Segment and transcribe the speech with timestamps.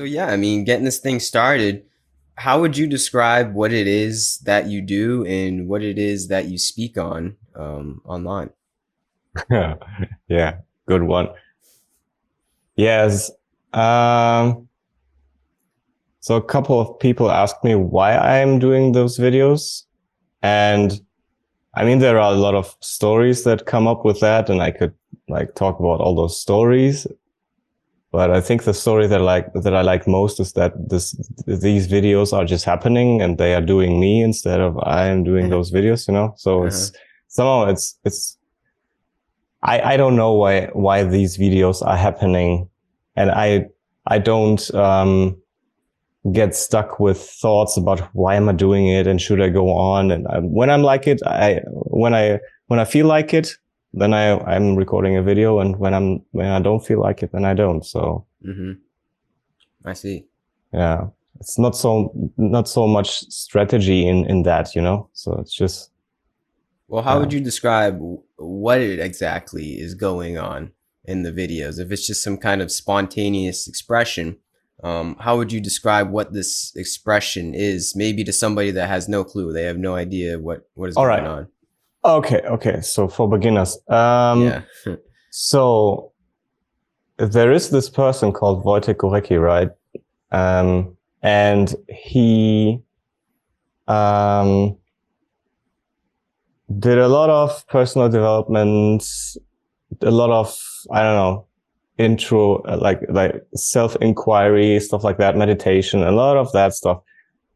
[0.00, 1.84] So yeah, I mean, getting this thing started,
[2.36, 6.46] how would you describe what it is that you do and what it is that
[6.46, 8.48] you speak on um, online?
[9.50, 10.56] yeah,
[10.86, 11.28] good one.
[12.76, 13.30] Yes.
[13.74, 14.70] Um,
[16.20, 19.82] so a couple of people asked me why I'm doing those videos.
[20.42, 20.98] And
[21.74, 24.70] I mean, there are a lot of stories that come up with that and I
[24.70, 24.94] could
[25.28, 27.06] like talk about all those stories.
[28.12, 31.12] But I think the story that I like, that I like most is that this,
[31.46, 35.44] these videos are just happening and they are doing me instead of I am doing
[35.44, 35.52] mm-hmm.
[35.52, 36.34] those videos, you know?
[36.36, 36.66] So uh-huh.
[36.66, 36.92] it's
[37.28, 38.36] somehow it's, it's,
[39.62, 42.68] I, I don't know why, why these videos are happening.
[43.14, 43.66] And I,
[44.06, 45.36] I don't, um,
[46.32, 50.10] get stuck with thoughts about why am I doing it and should I go on?
[50.10, 53.56] And I, when I'm like it, I, when I, when I feel like it,
[53.92, 55.60] then I, I'm recording a video.
[55.60, 57.84] And when I'm, when I don't feel like it, then I don't.
[57.84, 58.26] So.
[58.46, 58.72] Mm-hmm.
[59.84, 60.26] I see.
[60.72, 61.06] Yeah.
[61.40, 65.08] It's not so, not so much strategy in, in that, you know?
[65.12, 65.90] So it's just.
[66.88, 67.98] Well, how would you describe
[68.36, 70.72] what it exactly is going on
[71.04, 71.78] in the videos?
[71.78, 74.38] If it's just some kind of spontaneous expression,
[74.82, 77.94] um, how would you describe what this expression is?
[77.94, 81.04] Maybe to somebody that has no clue, they have no idea what what is All
[81.04, 81.30] going right.
[81.30, 81.48] on.
[82.04, 82.80] Okay, okay.
[82.80, 84.62] So for beginners, um, yeah.
[85.30, 86.12] so
[87.18, 89.68] there is this person called Wojtek Gorecki, right?
[90.32, 92.80] Um, and he
[93.86, 94.78] um,
[96.78, 99.04] did a lot of personal development,
[100.00, 100.56] a lot of
[100.90, 101.46] I don't know
[102.00, 107.02] intro, uh, like, like self inquiry, stuff like that, meditation, a lot of that stuff.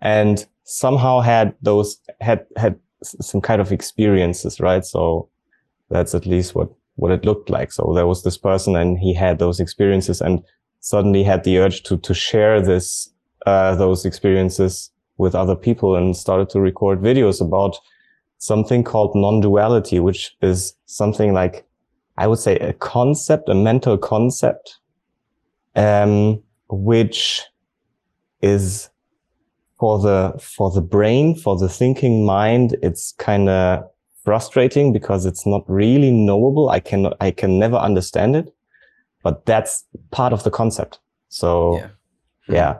[0.01, 4.85] And somehow had those, had, had some kind of experiences, right?
[4.85, 5.29] So
[5.91, 7.73] that's at least what, what it looked like.
[7.73, 10.43] So there was this person and he had those experiences and
[10.81, 13.11] suddenly had the urge to, to share this,
[13.47, 17.79] uh, those experiences with other people and started to record videos about
[18.39, 21.67] something called non-duality, which is something like
[22.17, 24.79] I would say a concept, a mental concept,
[25.75, 27.43] um, which
[28.41, 28.91] is
[29.85, 33.85] for the, for the brain, for the thinking mind, it's kind of
[34.25, 36.71] frustrating because it's not really knowable.
[36.71, 38.55] I can, I can never understand it,
[39.23, 41.01] but that's part of the concept.
[41.29, 41.89] So yeah.
[42.47, 42.55] Hmm.
[42.55, 42.77] yeah.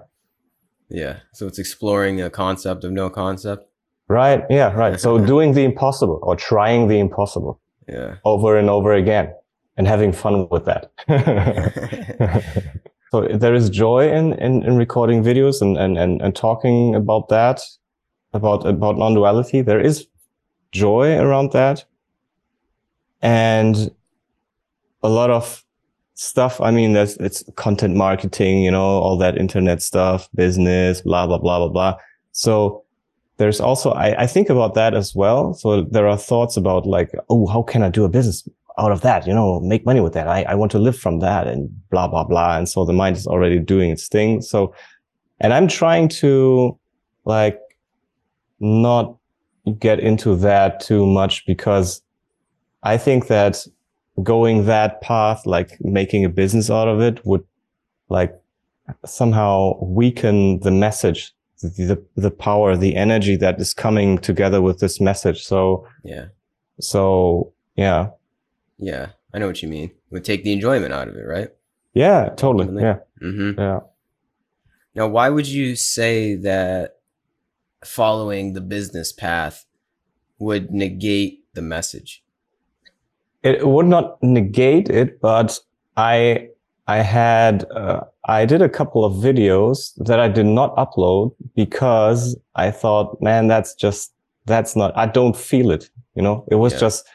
[0.89, 1.17] Yeah.
[1.35, 3.69] So it's exploring a concept of no concept.
[4.09, 4.43] Right.
[4.49, 4.73] Yeah.
[4.73, 4.99] Right.
[4.99, 8.15] so doing the impossible or trying the impossible yeah.
[8.25, 9.31] over and over again
[9.77, 10.91] and having fun with that.
[13.15, 17.29] so there is joy in, in, in recording videos and, and, and, and talking about
[17.29, 17.61] that,
[18.33, 19.63] about, about non-duality.
[19.63, 20.09] There is
[20.73, 21.85] joy around that.
[23.23, 23.93] And
[25.05, 25.65] a lot of
[26.15, 26.61] stuff.
[26.61, 31.39] I mean, there's, it's content marketing, you know, all that internet stuff, business, blah, blah,
[31.39, 31.95] blah, blah, blah.
[32.33, 32.83] So
[33.37, 35.55] there's also, I, I think about that as well.
[35.55, 38.43] So there are thoughts about like, oh, how can I do a business
[38.79, 39.27] out of that?
[39.27, 40.29] You know, make money with that.
[40.29, 42.57] I, I want to live from that and blah, blah, blah.
[42.57, 44.41] And so the mind is already doing its thing.
[44.41, 44.75] So,
[45.41, 46.79] and I'm trying to
[47.25, 47.61] like
[48.61, 49.17] not
[49.79, 52.03] get into that too much because
[52.83, 53.67] I think that
[54.23, 57.45] going that path, like making a business out of it would
[58.09, 58.35] like
[59.05, 61.35] somehow weaken the message
[61.71, 65.43] the, the power, the energy that is coming together with this message.
[65.45, 66.27] So, yeah.
[66.81, 68.11] So, yeah.
[68.85, 69.09] Yeah.
[69.33, 69.93] I know what you mean.
[70.11, 71.49] would take the enjoyment out of it, right?
[71.93, 72.83] Yeah, totally.
[72.83, 72.99] Yeah.
[73.21, 73.61] Mm-hmm.
[73.61, 73.81] Yeah.
[74.95, 76.99] Now, why would you say that
[77.85, 79.67] following the business path
[80.39, 82.23] would negate the message?
[83.43, 85.59] It would not negate it, but
[85.97, 86.49] I
[86.87, 92.39] I had uh, I did a couple of videos that I did not upload because
[92.55, 94.13] I thought, man, that's just
[94.47, 94.97] that's not.
[94.97, 95.91] I don't feel it.
[96.15, 96.81] You know, it was yeah.
[96.81, 97.07] just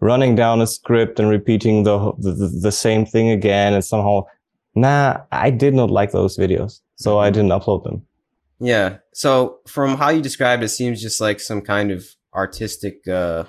[0.00, 2.32] running down a script and repeating the, the
[2.62, 4.26] the same thing again, and somehow,
[4.74, 7.26] nah, I did not like those videos, so mm-hmm.
[7.26, 8.06] I didn't upload them.
[8.58, 8.98] Yeah.
[9.12, 13.44] So from how you described it, seems just like some kind of artistic uh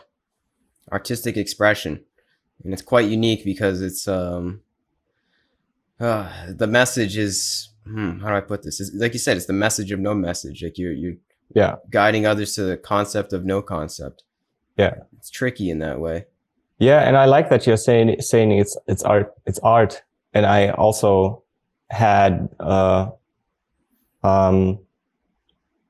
[0.91, 2.03] artistic expression,
[2.63, 4.61] and it's quite unique because it's um
[5.99, 8.79] uh, the message is hmm, how do I put this?
[8.79, 10.63] It's, like you said, it's the message of no message.
[10.63, 11.15] Like you're you're
[11.55, 14.23] yeah guiding others to the concept of no concept.
[14.77, 16.25] Yeah, it's tricky in that way.
[16.79, 20.03] Yeah, and I like that you're saying saying it's it's art it's art,
[20.33, 21.43] and I also
[21.89, 23.09] had uh
[24.23, 24.79] um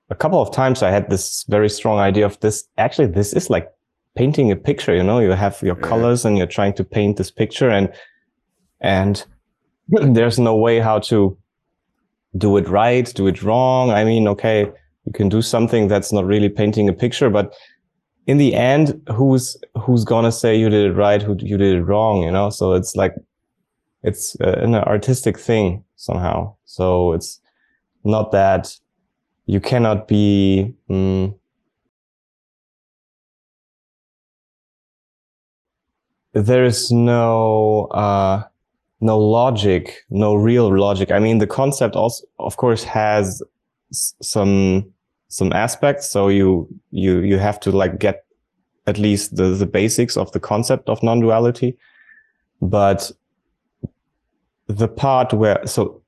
[0.10, 2.68] a couple of times I had this very strong idea of this.
[2.78, 3.70] Actually, this is like
[4.16, 4.96] painting a picture.
[4.96, 7.92] You know, you have your colors and you're trying to paint this picture, and
[8.80, 9.26] and
[9.88, 11.38] there's no way how to
[12.38, 13.90] do it right, do it wrong.
[13.92, 14.72] I mean, okay,
[15.06, 17.54] you can do something that's not really painting a picture, but
[18.28, 21.84] in the end, who's who's gonna say you did it right, who you did it
[21.84, 22.22] wrong?
[22.24, 23.16] You know, so it's like
[24.04, 26.56] it's uh, an artistic thing somehow.
[26.66, 27.40] So it's
[28.04, 28.78] not that
[29.46, 30.74] you cannot be.
[30.90, 31.36] Mm,
[36.34, 38.44] there is no uh,
[39.00, 41.12] no logic, no real logic.
[41.12, 43.42] I mean, the concept also, of course, has
[43.92, 44.92] some
[45.28, 46.10] some aspects.
[46.10, 48.26] So you you you have to like get
[48.86, 51.78] at least the the basics of the concept of non-duality,
[52.62, 53.12] but
[54.68, 56.02] the part where so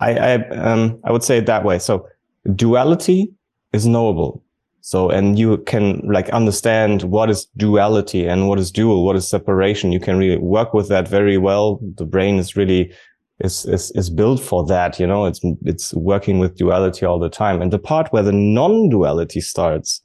[0.00, 1.78] I I um I would say it that way.
[1.78, 2.08] So
[2.54, 3.32] duality
[3.72, 4.42] is knowable.
[4.86, 9.26] So, and you can like understand what is duality and what is dual, what is
[9.26, 9.90] separation.
[9.90, 11.80] You can really work with that very well.
[11.96, 12.92] The brain is really,
[13.40, 14.98] is, is, is built for that.
[14.98, 17.60] You know, it's, it's working with duality all the time.
[17.60, 20.02] And the part where the non-duality starts.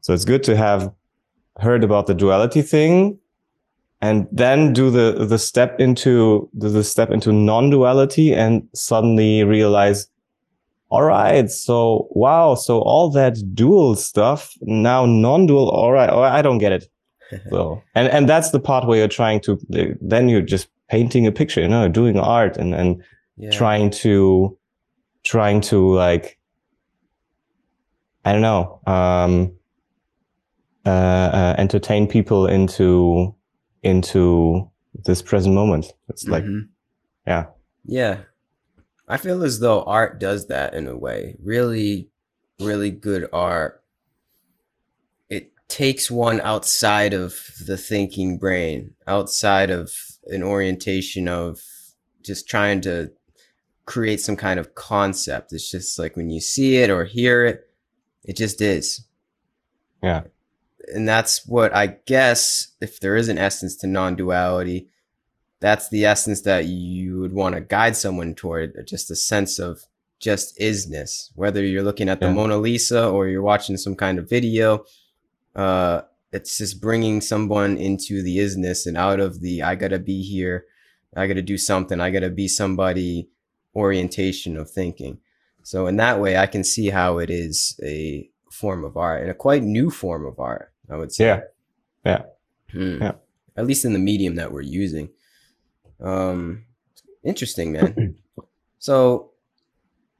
[0.00, 0.92] So it's good to have
[1.58, 3.18] heard about the duality thing
[4.00, 10.08] and then do the, the step into the, the step into non-duality and suddenly realize
[10.90, 11.50] all right.
[11.50, 12.54] So, wow.
[12.54, 15.68] So all that dual stuff now non-dual.
[15.68, 16.08] All right.
[16.08, 16.88] Oh, I don't get it.
[17.50, 19.58] so, and, and that's the part where you're trying to,
[20.00, 23.02] then you're just painting a picture, you know, doing art and, and
[23.36, 23.50] yeah.
[23.50, 24.56] trying to,
[25.24, 26.38] trying to like,
[28.24, 29.54] I don't know, um,
[30.86, 33.34] uh, uh, entertain people into,
[33.82, 34.70] into
[35.04, 35.92] this present moment.
[36.08, 36.66] It's like, mm-hmm.
[37.26, 37.46] yeah.
[37.84, 38.18] Yeah.
[39.06, 41.36] I feel as though art does that in a way.
[41.42, 42.10] Really,
[42.60, 43.82] really good art.
[45.30, 49.92] It takes one outside of the thinking brain, outside of
[50.28, 51.60] an orientation of
[52.22, 53.10] just trying to
[53.86, 55.52] create some kind of concept.
[55.52, 57.70] It's just like when you see it or hear it,
[58.24, 59.06] it just is.
[60.02, 60.22] Yeah.
[60.94, 64.88] And that's what I guess, if there is an essence to non duality,
[65.60, 69.82] that's the essence that you would want to guide someone toward just a sense of
[70.20, 72.32] just isness whether you're looking at the yeah.
[72.32, 74.84] mona lisa or you're watching some kind of video
[75.54, 76.00] uh
[76.32, 80.64] it's just bringing someone into the isness and out of the i gotta be here
[81.16, 83.28] i gotta do something i gotta be somebody
[83.74, 85.18] orientation of thinking
[85.62, 89.30] so in that way i can see how it is a form of art and
[89.30, 91.40] a quite new form of art i would say yeah
[92.04, 92.22] yeah
[92.72, 93.02] hmm.
[93.02, 93.12] yeah
[93.56, 95.08] at least in the medium that we're using
[96.00, 96.64] um,
[97.24, 98.16] interesting, man.
[98.78, 99.32] so,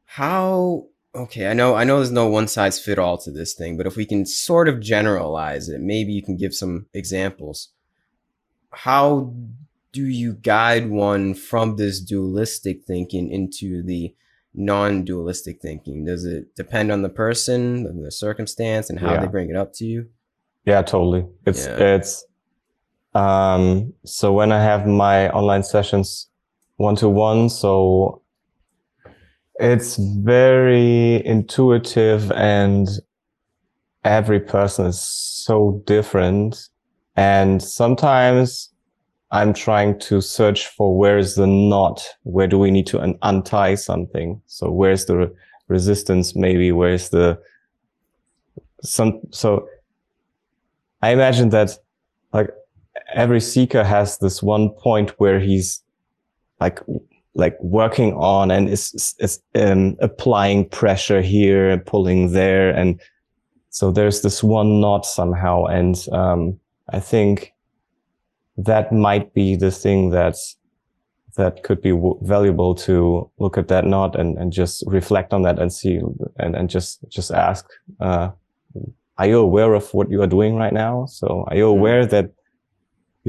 [0.04, 0.86] how?
[1.14, 3.86] Okay, I know, I know, there's no one size fit all to this thing, but
[3.86, 7.70] if we can sort of generalize it, maybe you can give some examples.
[8.70, 9.32] How
[9.92, 14.14] do you guide one from this dualistic thinking into the
[14.54, 16.04] non-dualistic thinking?
[16.04, 19.20] Does it depend on the person, the circumstance, and how yeah.
[19.20, 20.08] they bring it up to you?
[20.64, 21.26] Yeah, totally.
[21.46, 21.94] It's yeah.
[21.96, 22.26] it's
[23.14, 26.28] um, so when I have my online sessions
[26.76, 28.22] one to one, so
[29.58, 32.88] it's very intuitive and
[34.04, 36.68] every person is so different.
[37.16, 38.70] And sometimes
[39.30, 42.02] I'm trying to search for where is the knot?
[42.22, 44.40] Where do we need to un- untie something?
[44.46, 45.30] So where's the re-
[45.66, 46.34] resistance?
[46.34, 47.38] Maybe where's the
[48.82, 49.68] some, so
[51.02, 51.76] I imagine that
[52.32, 52.50] like
[53.12, 55.82] every seeker has this one point where he's
[56.60, 56.80] like
[57.38, 63.00] like working on and is, is um, applying pressure here and pulling there and
[63.70, 66.58] so there's this one knot somehow and um,
[66.92, 67.54] i think
[68.56, 70.56] that might be the thing that's
[71.36, 75.42] that could be w- valuable to look at that knot and, and just reflect on
[75.42, 76.00] that and see
[76.38, 77.64] and, and just just ask
[78.00, 78.30] uh,
[79.16, 81.78] are you aware of what you are doing right now so are you mm-hmm.
[81.78, 82.32] aware that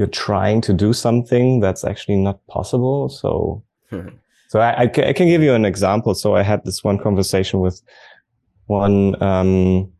[0.00, 3.10] you're trying to do something that's actually not possible.
[3.10, 3.62] So,
[4.48, 6.14] so I, I, can, give you an example.
[6.14, 7.82] So I had this one conversation with
[8.66, 9.92] one, um,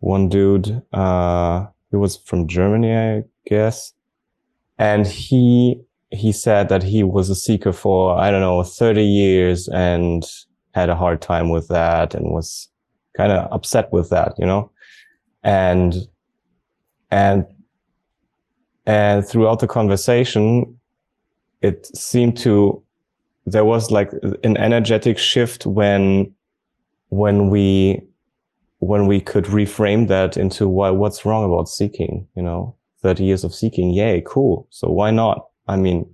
[0.00, 3.92] one dude, uh, he was from Germany, I guess.
[4.78, 5.80] And he,
[6.10, 10.24] he said that he was a seeker for, I don't know, 30 years and
[10.74, 12.68] had a hard time with that and was
[13.16, 14.70] kind of upset with that, you know?
[15.42, 15.94] And,
[17.10, 17.46] and
[18.86, 20.78] and throughout the conversation,
[21.60, 22.82] it seemed to,
[23.46, 24.12] there was like
[24.44, 26.32] an energetic shift when,
[27.08, 28.02] when we,
[28.78, 33.44] when we could reframe that into why, what's wrong about seeking, you know, 30 years
[33.44, 33.90] of seeking.
[33.90, 34.22] Yay.
[34.26, 34.66] Cool.
[34.70, 35.46] So why not?
[35.68, 36.12] I mean,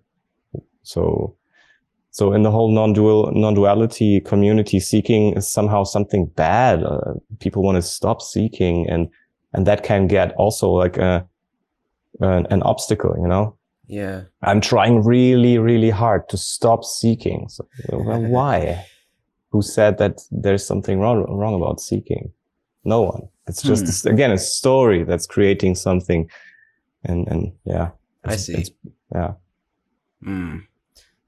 [0.82, 1.34] so,
[2.12, 7.76] so in the whole non-dual non-duality community seeking is somehow something bad uh, people want
[7.76, 9.08] to stop seeking and
[9.54, 11.26] and that can get also like a
[12.20, 13.56] an, an obstacle you know
[13.92, 14.18] Yeah.
[14.49, 18.87] i'm trying really really hard to stop seeking so well, why
[19.50, 22.32] who said that there's something wrong wrong about seeking
[22.84, 24.14] no one it's just Hmm.
[24.14, 26.30] again a story that's creating something
[27.04, 27.88] and and yeah
[28.25, 28.64] I see.
[29.14, 29.32] yeah
[30.25, 30.62] Mm.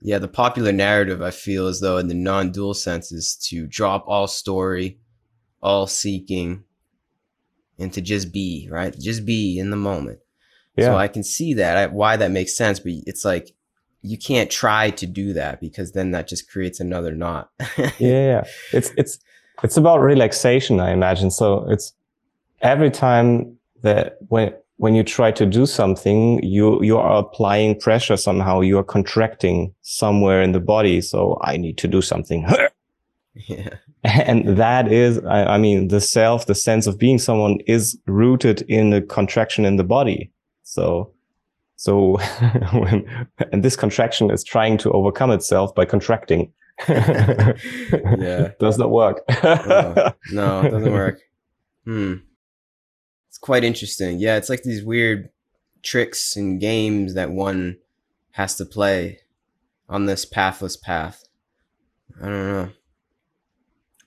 [0.00, 4.04] Yeah, the popular narrative I feel as though in the non-dual sense is to drop
[4.06, 4.98] all story,
[5.60, 6.62] all seeking,
[7.78, 8.94] and to just be, right?
[8.98, 10.20] Just be in the moment.
[10.76, 13.54] Yeah So I can see that I, why that makes sense, but it's like
[14.02, 17.50] you can't try to do that because then that just creates another knot.
[17.78, 18.44] yeah, yeah.
[18.72, 19.18] It's it's
[19.62, 21.30] it's about relaxation, I imagine.
[21.30, 21.94] So it's
[22.60, 28.16] every time that when when you try to do something, you you are applying pressure
[28.16, 28.60] somehow.
[28.60, 31.00] You are contracting somewhere in the body.
[31.00, 32.46] So I need to do something,
[33.34, 33.76] yeah.
[34.04, 38.62] and that is, I, I mean, the self, the sense of being someone, is rooted
[38.62, 40.30] in the contraction in the body.
[40.64, 41.12] So.
[41.76, 42.16] So,
[42.72, 46.52] when, and this contraction is trying to overcome itself by contracting.
[46.88, 48.50] Yeah.
[48.60, 49.22] Does not work.
[49.42, 51.20] Oh, no, it doesn't work.
[51.84, 52.14] Hmm.
[53.28, 54.18] It's quite interesting.
[54.18, 55.28] Yeah, it's like these weird
[55.82, 57.76] tricks and games that one
[58.32, 59.20] has to play
[59.88, 61.24] on this pathless path.
[62.20, 62.70] I don't know.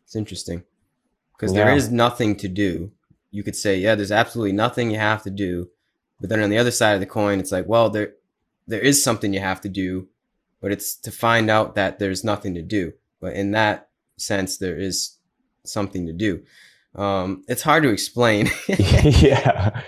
[0.04, 0.64] It's interesting.
[1.36, 1.76] Because there Yeah.
[1.76, 2.92] is nothing to do.
[3.32, 5.70] You could say, yeah, there's absolutely nothing you have to do.
[6.20, 8.14] But then on the other side of the coin, it's like, well, there
[8.68, 10.08] there is something you have to do,
[10.62, 12.94] but it's to find out that there's nothing to do.
[13.22, 15.16] But in that sense, there is
[15.64, 16.42] something to do.
[16.96, 18.50] Um, it's hard to explain.
[18.68, 19.82] yeah.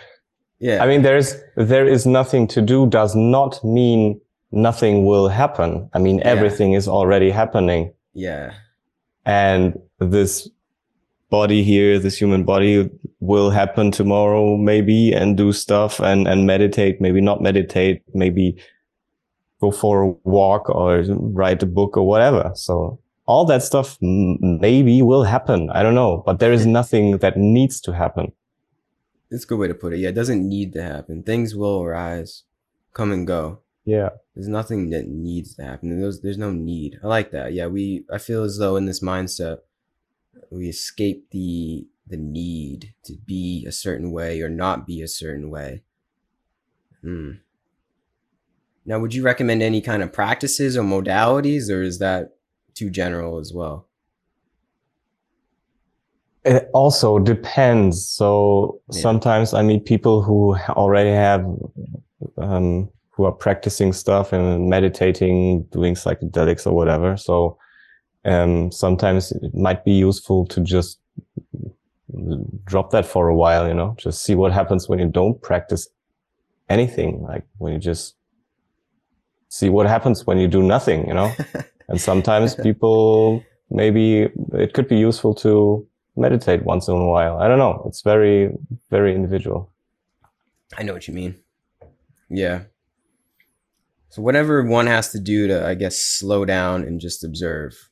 [0.60, 0.84] yeah.
[0.84, 4.22] I mean, there's, there is nothing to do does not mean
[4.52, 5.90] nothing will happen.
[5.94, 6.26] I mean, Yeah.
[6.28, 7.94] everything is already happening.
[8.14, 8.54] yeah.
[9.26, 10.50] And this
[11.30, 17.00] body here, this human body will happen tomorrow, maybe, and do stuff and, and meditate,
[17.00, 18.58] maybe not meditate, maybe
[19.62, 22.52] go for a walk or write a book or whatever.
[22.56, 25.70] So all that stuff m- maybe will happen.
[25.72, 28.32] I don't know, but there is nothing that needs to happen.
[29.30, 30.00] It's a good way to put it.
[30.00, 31.22] Yeah, it doesn't need to happen.
[31.22, 32.44] Things will arise,
[32.94, 33.60] come and go.
[33.86, 34.10] Yeah.
[34.34, 36.00] There's nothing that needs to happen.
[36.00, 37.00] There's there's no need.
[37.04, 37.54] I like that.
[37.54, 39.60] Yeah, we I feel as though in this mindset
[40.50, 45.50] we escape the the need to be a certain way or not be a certain
[45.52, 45.84] way.
[47.02, 47.32] Hmm.
[48.84, 52.36] Now, would you recommend any kind of practices or modalities, or is that
[52.74, 53.88] too general as well?
[56.46, 58.04] It also depends.
[58.08, 59.02] So Yeah.
[59.02, 61.46] sometimes I meet people who already have,
[62.38, 67.18] um, who are practicing stuff and meditating, doing psychedelics or whatever.
[67.18, 67.58] So,
[68.26, 71.00] um, sometimes it might be useful to just
[72.66, 75.88] drop that for a while, you know, just see what happens when you don't practice
[76.70, 78.16] anything, like when you just
[79.50, 81.32] see what happens when you do nothing, you know?
[81.90, 87.40] And sometimes people, maybe it could be useful to meditate once in a while.
[87.40, 87.84] I don't know.
[87.88, 88.52] It's very,
[88.92, 89.72] very individual.
[90.78, 91.36] I know what you mean.
[92.30, 92.66] Yeah.
[94.10, 97.89] So whatever one has to do to, I guess, slow down and just observe.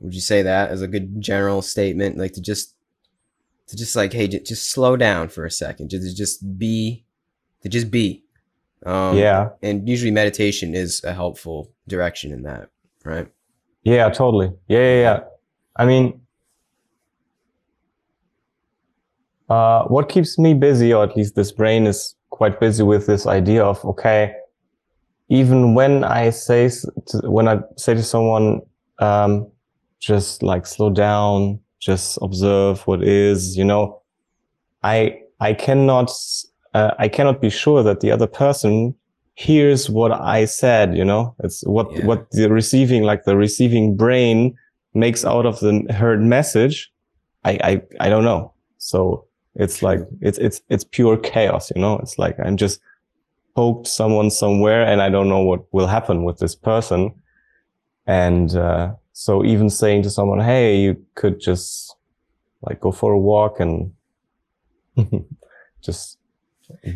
[0.00, 2.18] Would you say that as a good general statement?
[2.18, 2.74] Like to just,
[3.68, 5.90] to just like, hey, j- just slow down for a second.
[5.90, 7.04] Just, just be,
[7.62, 8.24] to just be.
[8.86, 9.50] Um, yeah.
[9.62, 12.70] And usually meditation is a helpful direction in that,
[13.04, 13.28] right?
[13.84, 14.52] Yeah, totally.
[14.68, 15.20] Yeah, yeah, yeah.
[15.76, 16.20] I mean,
[19.48, 23.26] uh, what keeps me busy, or at least this brain is quite busy with this
[23.26, 24.34] idea of, okay,
[25.28, 28.62] even when I say, to, when I say to someone,
[28.98, 29.46] um,
[30.00, 34.00] just like slow down, just observe what is, you know,
[34.82, 36.10] I, I cannot,
[36.74, 38.94] uh, I cannot be sure that the other person
[39.34, 42.06] hears what I said, you know, it's what, Yeah.
[42.06, 44.54] what the receiving, like the receiving brain
[44.94, 46.90] makes out of the heard message.
[47.44, 48.52] I, I, I don't know.
[48.78, 52.80] So it's like, it's, it's, it's pure chaos, you know, it's like I'm just
[53.54, 57.14] poked someone somewhere and I don't know what will happen with this person.
[58.06, 61.94] And, uh, so even saying to someone, Hey, you could just
[62.62, 63.92] like go for a walk and
[65.82, 66.16] just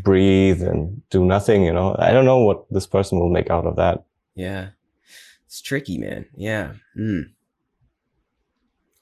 [0.02, 3.66] breathe and do nothing, you know, I don't know what this person will make out
[3.66, 4.06] of that.
[4.34, 4.68] Yeah.
[5.44, 6.24] It's tricky, man.
[6.34, 6.72] Yeah.
[6.98, 7.24] Mm.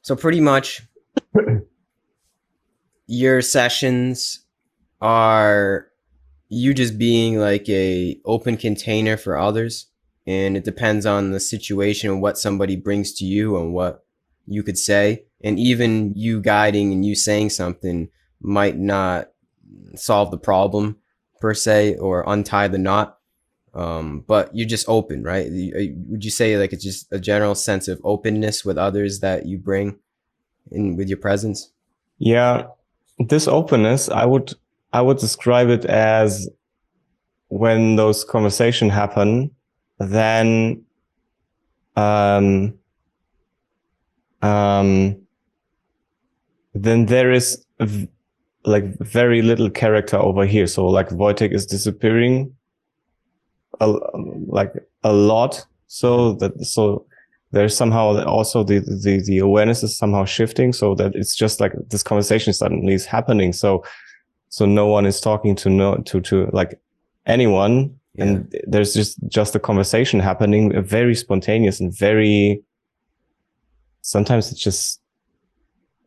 [0.00, 0.82] So pretty much
[3.06, 4.44] your sessions
[5.00, 5.86] are
[6.48, 9.86] you just being like a open container for others
[10.26, 14.04] and it depends on the situation and what somebody brings to you and what
[14.46, 15.24] you could say.
[15.42, 18.08] And even you guiding and you saying something
[18.40, 19.30] might not
[19.94, 20.96] solve the problem
[21.40, 23.18] per se or untie the knot.
[23.74, 25.48] Um, but you're just open right?
[25.50, 29.58] Would you say like it's just a general sense of openness with others that you
[29.58, 29.98] bring
[30.70, 31.72] in with your presence?
[32.18, 32.66] Yeah
[33.28, 34.54] this openness i would
[34.92, 36.48] i would describe it as
[37.48, 39.50] when those conversation happen
[40.10, 40.84] then
[41.96, 42.74] um
[44.42, 45.16] um
[46.74, 48.08] then there is v-
[48.64, 50.66] like very little character over here.
[50.66, 52.54] So like Wojtek is disappearing
[53.80, 53.88] a,
[54.46, 55.66] like a lot.
[55.88, 57.06] So that so
[57.50, 60.72] there's somehow also the, the the awareness is somehow shifting.
[60.72, 63.52] So that it's just like this conversation suddenly is happening.
[63.52, 63.84] So
[64.48, 66.80] so no one is talking to no to to like
[67.26, 68.24] anyone yeah.
[68.24, 72.62] and there's just just a conversation happening very spontaneous and very
[74.02, 75.00] sometimes it's just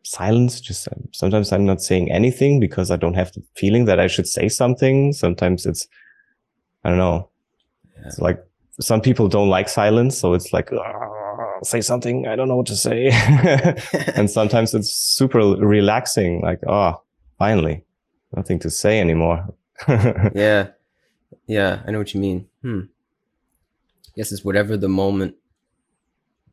[0.04, 3.98] silence just um, sometimes i'm not saying anything because i don't have the feeling that
[3.98, 5.12] i should say something.
[5.12, 5.88] Sometimes it's
[6.84, 7.28] i don't know.
[7.96, 8.06] Yeah.
[8.06, 8.44] it's like
[8.80, 10.70] some people don't like silence so it's like
[11.64, 13.10] say something i don't know what to say.
[14.14, 17.02] And sometimes it's super relaxing like oh
[17.38, 17.82] finally
[18.36, 19.44] nothing to say anymore.
[20.34, 20.68] Yeah
[21.46, 22.48] yeah, I know what you mean.
[22.62, 22.80] Hmm.
[24.16, 25.36] Guess it's whatever the moment,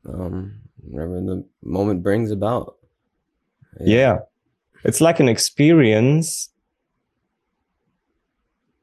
[0.07, 2.77] um, whatever the moment brings about.
[3.79, 3.97] Yeah.
[3.97, 4.17] yeah.
[4.83, 6.49] It's like an experience.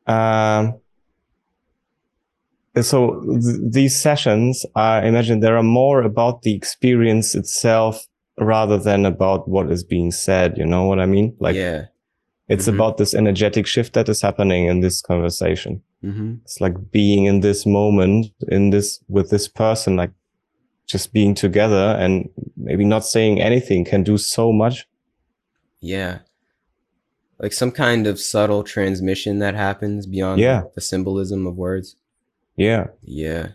[0.06, 0.80] Um,
[2.80, 8.06] so th- these sessions, I imagine there are more about the experience itself
[8.38, 10.56] rather than about what is being said.
[10.56, 11.36] You know what I mean?
[11.38, 11.86] Like, yeah.
[12.50, 12.74] It's mm-hmm.
[12.74, 15.82] about this energetic shift that is happening in this conversation.
[16.04, 16.34] Mm-hmm.
[16.42, 20.10] It's like being in this moment, in this, with this person, like
[20.84, 24.88] just being together and maybe not saying anything can do so much.
[25.80, 26.18] Yeah.
[27.38, 30.64] Like some kind of subtle transmission that happens beyond yeah.
[30.74, 31.94] the symbolism of words.
[32.56, 32.88] Yeah.
[33.04, 33.50] Yeah.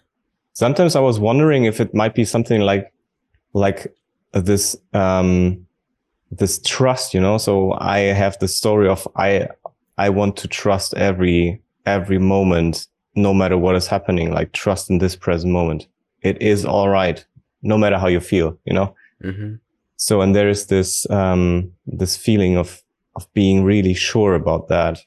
[0.53, 2.93] Sometimes I was wondering if it might be something like,
[3.51, 3.93] like
[4.31, 5.64] this, um,
[6.37, 7.37] this trust, you know?
[7.37, 9.47] So I have the story of I,
[9.97, 14.97] I want to trust every every moment, no matter what is happening, like trust in
[14.97, 15.87] this present moment.
[16.21, 17.23] It is all right,
[17.61, 18.95] no matter how you feel, you know?
[19.23, 19.55] Mm-hmm.
[19.97, 22.81] So, and there is this, um, this feeling of,
[23.15, 24.99] of being really sure about that.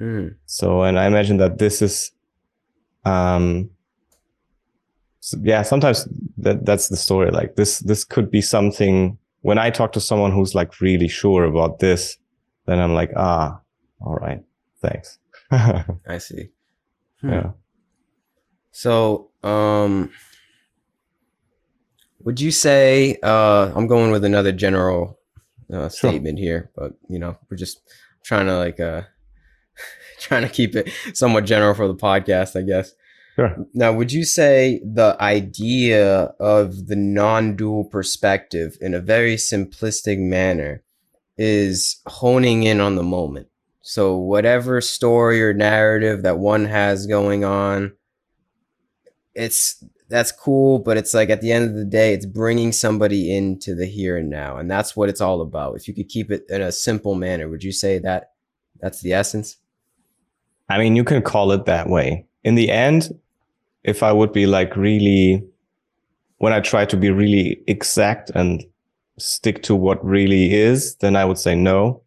[0.00, 0.34] Mm.
[0.46, 2.10] So, and I imagine that this is,
[3.04, 3.70] um,
[5.20, 7.30] so yeah, sometimes that, that's the story.
[7.30, 11.44] Like this, this could be something when I talk to someone who's like really sure
[11.44, 12.16] about this,
[12.64, 13.60] then I'm like, ah,
[14.00, 14.42] all right,
[14.80, 15.18] thanks.
[15.50, 16.48] I see.
[17.20, 17.28] Hmm.
[17.28, 17.50] Yeah.
[18.70, 20.10] So, um,
[22.20, 25.18] would you say uh, I'm going with another general
[25.70, 26.44] uh, statement sure.
[26.44, 27.82] here, but you know, we're just
[28.24, 29.02] trying to like uh,
[30.20, 32.94] trying to keep it somewhat general for the podcast, I guess.
[33.34, 33.56] Sure.
[33.74, 40.82] Now, would you say the idea of the non-dual perspective in a very simplistic manner
[41.36, 43.48] is honing in on the moment?
[43.82, 47.92] So whatever story or narrative that one has going on,
[49.34, 53.34] it's that's cool, but it's like at the end of the day, it's bringing somebody
[53.34, 55.76] into the here and now, and that's what it's all about.
[55.76, 58.30] If you could keep it in a simple manner, would you say that
[58.80, 59.56] that's the essence?
[60.68, 62.26] I mean, you can call it that way.
[62.44, 63.18] In the end,
[63.84, 65.44] if I would be like really,
[66.38, 68.64] when I try to be really exact and
[69.18, 72.02] stick to what really is, then I would say no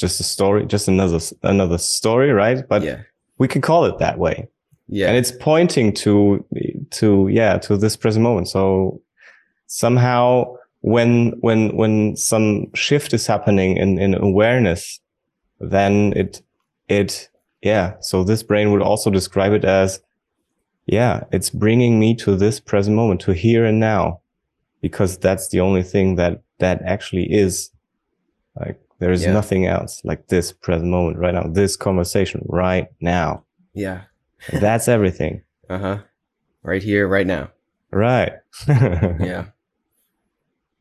[0.00, 2.66] just a story, just another another story, right?
[2.66, 3.02] But yeah.
[3.38, 4.48] we can call it that way.
[4.88, 5.08] Yeah.
[5.08, 6.44] And it's pointing to
[6.92, 8.48] to yeah, to this present moment.
[8.48, 9.00] So
[9.66, 14.98] somehow when when when some shift is happening in in awareness,
[15.60, 16.42] then it
[16.88, 17.28] it
[17.62, 20.00] yeah, so this brain would also describe it as
[20.90, 24.22] yeah, it's bringing me to this present moment, to here and now,
[24.80, 27.70] because that's the only thing that that actually is
[28.58, 29.32] like there is yeah.
[29.32, 33.44] nothing else like this present moment right now, this conversation right now.
[33.72, 34.02] Yeah.
[34.52, 35.42] That's everything.
[35.68, 35.98] Uh huh.
[36.64, 37.50] Right here, right now.
[37.92, 38.32] Right.
[38.68, 39.46] yeah.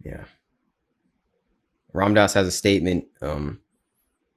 [0.04, 0.24] Yeah.
[1.94, 3.60] Ram Dass has a statement, um,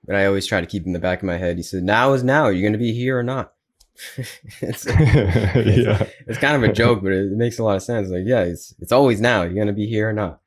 [0.05, 1.57] but I always try to keep in the back of my head.
[1.57, 2.45] He said, "Now is now.
[2.45, 3.52] Are you going to be here or not?"
[4.61, 6.07] it's, yeah.
[6.27, 8.09] it's kind of a joke, but it, it makes a lot of sense.
[8.09, 9.43] Like, yeah, it's it's always now.
[9.43, 10.41] You're going to be here or not.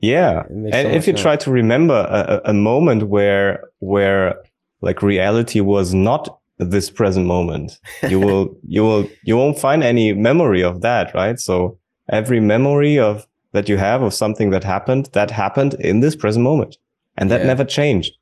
[0.00, 0.44] Yeah.
[0.48, 1.20] And so if you sense.
[1.20, 4.36] try to remember a, a moment where, where
[4.80, 7.78] like reality was not this present moment.
[8.08, 11.38] You will, you will, you won't find any memory of that, right?
[11.38, 16.16] So every memory of that you have of something that happened, that happened in this
[16.16, 16.78] present moment.
[17.16, 17.48] And that Yeah.
[17.48, 18.14] never changed.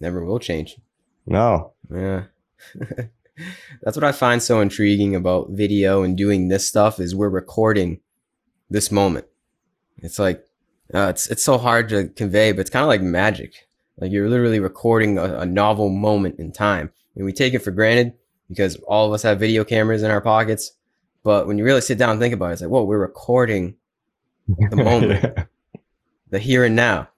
[0.00, 0.76] Never will change.
[1.26, 1.72] No.
[1.92, 2.24] Yeah.
[3.82, 8.00] That's what I find so intriguing about video and doing this stuff is we're recording
[8.70, 9.26] this moment.
[9.98, 10.44] It's like
[10.94, 13.68] uh, it's it's so hard to convey, but it's kind of like magic.
[13.98, 17.70] Like you're literally recording a, a novel moment in time, and we take it for
[17.70, 18.14] granted
[18.48, 20.72] because all of us have video cameras in our pockets.
[21.22, 23.76] But when you really sit down and think about it, it's like, whoa, we're recording
[24.70, 25.38] The moment.
[26.30, 27.08] the here and now.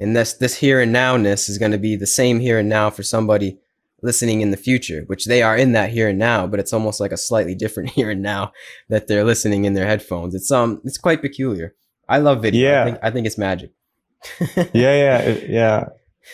[0.00, 2.90] And this this here and nowness is going to be the same here and now
[2.90, 3.58] for somebody
[4.02, 7.00] listening in the future, which they are in that here and now, but it's almost
[7.00, 8.52] like a slightly different here and now
[8.88, 10.34] that they're listening in their headphones.
[10.34, 11.74] It's um it's quite peculiar.
[12.08, 12.70] I love video.
[12.70, 12.82] Yeah.
[12.82, 13.72] I think I think it's magic.
[14.72, 15.84] yeah, yeah, yeah.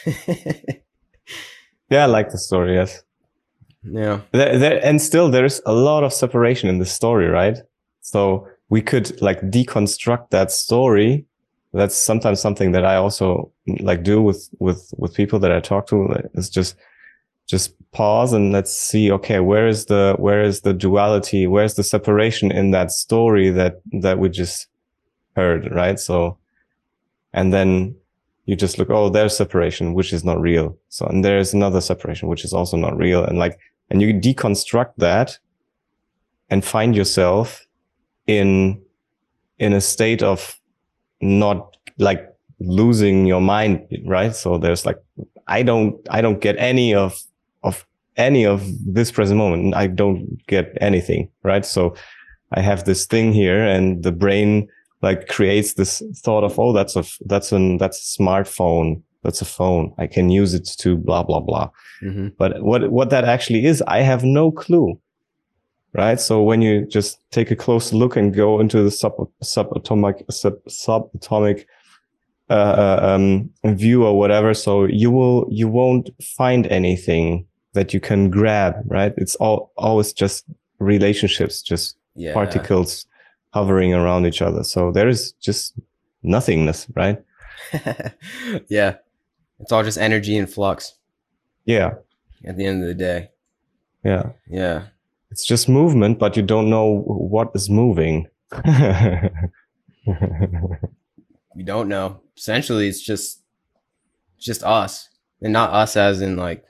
[1.91, 3.03] Yeah, I like the story, yes.
[3.83, 4.21] yeah.
[4.33, 7.59] there, there, and still there's a lot of separation in the story right
[8.01, 11.27] so we could like deconstruct that story
[11.73, 15.87] that's sometimes something that i also like do with with with people that i talk
[15.87, 16.77] to is just
[17.47, 21.85] just pause and let's see okay where is the where is the duality where's the
[21.85, 24.67] separation in that story that that we just
[25.37, 25.99] heard right?
[25.99, 26.39] So
[27.33, 27.97] and then
[28.47, 30.77] you just look oh there's separation which is not real.
[30.89, 33.25] So and there's another separation which is also not real.
[33.25, 33.59] And like
[33.91, 35.39] and you deconstruct that
[36.51, 37.67] and find yourself
[38.27, 38.81] in
[39.59, 40.59] in a state of
[41.21, 42.29] not like
[42.61, 44.35] losing your mind right?
[44.35, 44.99] So there's like
[45.47, 47.21] i don't i don't get any of
[47.65, 47.85] of
[48.17, 51.67] any of this present moment i don't get anything right?
[51.67, 51.95] So
[52.53, 54.69] i have this thing here and the brain
[55.03, 59.45] like creates this thought of oh that's a that's an that's a smartphone that's a
[59.45, 61.71] phone i can use it to blah blah blah.
[62.01, 64.99] Hmm but what what that actually is i have no clue
[65.95, 66.21] right?
[66.21, 70.55] So when you just take a close look and go into the sub subatomic sub
[70.69, 71.67] subatomic
[72.51, 78.01] uh, uh, um, view or whatever so you will you won't find anything that you
[78.01, 80.45] can grab right it's all always just
[80.79, 82.33] relationships just Yeah.
[82.35, 83.07] particles
[83.53, 85.75] hovering around each other so there is just
[86.23, 87.19] nothingness right
[88.69, 88.97] yeah.
[89.61, 90.95] It's all just energy and flux
[91.67, 91.95] yeah
[92.45, 93.31] at the end of the day.
[94.05, 94.83] yeah Yeah.
[95.31, 98.27] it's just movement but you don't know what is moving
[101.55, 102.21] We don't know.
[102.37, 103.41] Essentially, it's just
[104.39, 105.09] just us,
[105.41, 106.65] and not us as in like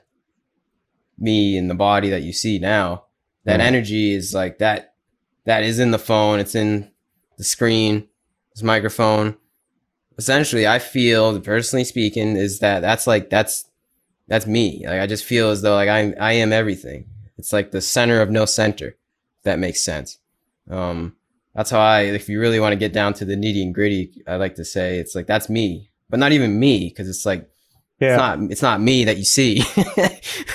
[1.17, 3.05] me and the body that you see now.
[3.45, 3.63] That Mm.
[3.63, 4.93] energy is like that.
[5.45, 6.39] That is in the phone.
[6.39, 6.89] It's in
[7.37, 8.07] the screen.
[8.53, 9.37] This microphone.
[10.17, 13.65] Essentially, I feel, personally speaking, is that that's like that's
[14.27, 14.83] that's me.
[14.87, 17.05] Like I just feel as though like I I am everything.
[17.37, 18.87] It's like the center of no center.
[18.87, 20.19] If that makes sense.
[20.69, 21.15] Um,
[21.53, 24.23] that's how I, if you really want to get down to the nitty and gritty,
[24.25, 27.47] I like to say it's like that's me, but not even me because it's like
[27.99, 29.63] it's yeah not it's not me that you see.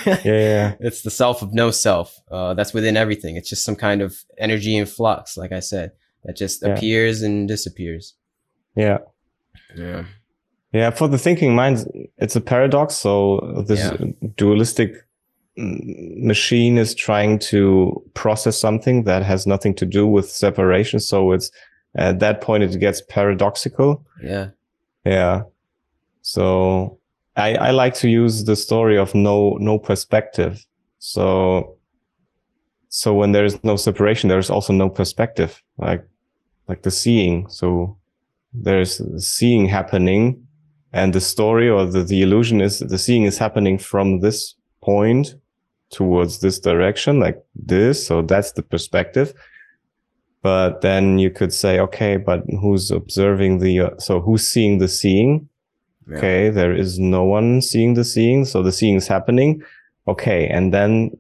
[0.06, 2.18] yeah yeah It's the self of no self.
[2.30, 3.36] Uh, that's within everything.
[3.36, 5.92] It's just some kind of energy in flux, like I said,
[6.24, 6.70] that just Yeah.
[6.74, 8.14] appears and disappears.
[8.76, 8.98] yeah
[9.76, 10.04] Yeah.
[10.72, 11.84] Yeah, for the thinking mind,
[12.18, 12.94] it's a paradox.
[12.94, 13.96] So this Yeah.
[14.36, 14.92] dualistic
[15.58, 21.00] mm, machine is trying to process something that has nothing to do with separation.
[21.00, 21.50] So it's
[21.96, 24.04] at that point it gets paradoxical.
[24.22, 24.50] Yeah.
[25.04, 25.42] Yeah.
[26.22, 26.98] So
[27.40, 30.64] I, I like to use the story of no no perspective.
[30.98, 31.76] So
[32.88, 36.04] so when there is no separation, there is also no perspective, like
[36.68, 37.48] like the seeing.
[37.48, 37.96] So
[38.52, 40.46] there's seeing happening,
[40.92, 45.34] and the story or the, the illusion is the seeing is happening from this point
[45.90, 48.06] towards this direction, like this.
[48.06, 49.34] So that's the perspective.
[50.42, 54.88] But then you could say, okay, but who's observing the, uh, so who's seeing the
[54.88, 55.49] seeing?
[56.10, 56.16] Yeah.
[56.18, 56.50] Okay.
[56.50, 58.44] There is no one seeing the seeing.
[58.44, 59.62] So the seeing is happening.
[60.08, 60.48] Okay.
[60.48, 61.16] And then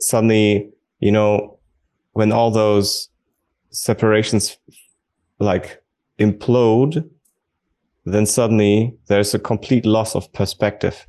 [0.00, 1.58] suddenly, you know,
[2.12, 3.08] when all those
[3.70, 4.58] separations
[5.38, 5.82] like
[6.18, 7.08] implode,
[8.04, 11.06] then suddenly there's a complete loss of perspective.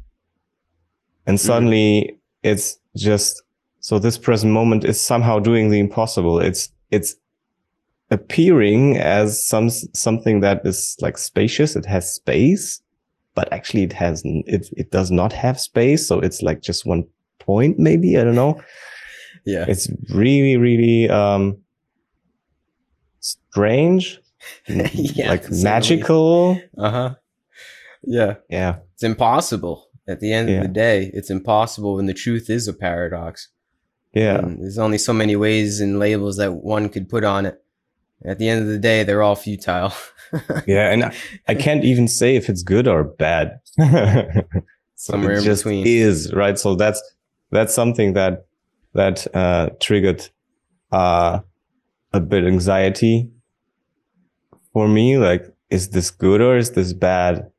[1.25, 1.41] And mm.
[1.41, 3.41] suddenly it's just,
[3.79, 6.39] so this present moment is somehow doing the impossible.
[6.39, 7.15] It's, it's
[8.11, 11.75] appearing as some, something that is like spacious.
[11.75, 12.81] It has space,
[13.39, 14.21] but actually it has,
[14.55, 16.01] it, it does not have space.
[16.07, 17.03] So it's like just one
[17.39, 18.17] point, maybe.
[18.19, 18.61] I don't know.
[19.45, 19.65] Yeah.
[19.71, 21.43] It's really, really, um,
[23.19, 24.19] strange,
[24.67, 25.63] Yeah, like to say the least.
[25.63, 26.61] magical.
[26.77, 27.15] Uh huh.
[28.03, 28.35] Yeah.
[28.49, 28.73] Yeah.
[28.93, 29.87] It's impossible.
[30.07, 30.57] At the end Yeah.
[30.57, 33.49] of the day, it's impossible, and the truth is a paradox.
[34.13, 34.37] Yeah.
[34.39, 37.55] And there's only so many ways and labels that one could put on it.
[38.25, 39.93] At the end of the day, they're all futile.
[40.67, 40.91] Yeah.
[40.91, 41.15] And I,
[41.47, 43.59] I can't even say if it's good or bad.
[44.95, 45.87] Somewhere it in just between.
[45.87, 46.57] is, right?
[46.59, 47.01] So that's,
[47.51, 48.45] that's something that,
[48.93, 50.27] that, uh, triggered,
[50.91, 51.39] uh,
[52.13, 53.29] a bit anxiety
[54.73, 55.17] for me.
[55.17, 57.49] Like, is this good or is this bad?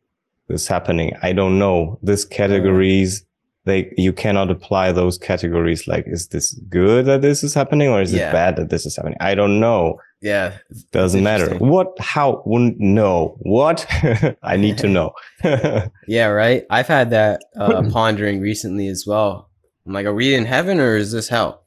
[0.49, 1.13] This happening?
[1.23, 1.99] I don't know.
[2.03, 3.25] This categories,
[3.67, 5.87] they, you cannot apply those categories.
[5.87, 8.31] Like, is this good that this is happening or is Yeah.
[8.31, 9.17] it bad that this is happening?
[9.21, 10.01] I don't know.
[10.21, 10.59] Yeah,
[10.93, 11.57] Doesn't matter.
[11.57, 11.99] What?
[11.99, 12.43] How?
[12.45, 13.37] Wouldn't know.
[13.41, 13.87] What?
[14.43, 15.13] I need to know.
[16.07, 16.65] yeah, right.
[16.69, 19.51] I've had that uh, pondering recently as well.
[19.87, 21.65] I'm like, are we in heaven or is this hell?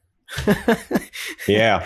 [1.47, 1.85] yeah.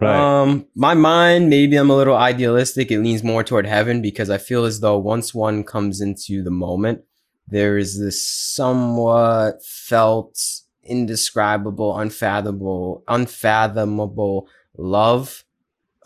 [0.00, 0.42] Right.
[0.42, 2.90] Um, my mind, maybe I'm a little idealistic.
[2.90, 6.50] It leans more toward heaven because I feel as though once one comes into the
[6.50, 7.02] moment,
[7.48, 10.40] there is this somewhat felt,
[10.84, 15.44] indescribable, unfathomable, unfathomable love.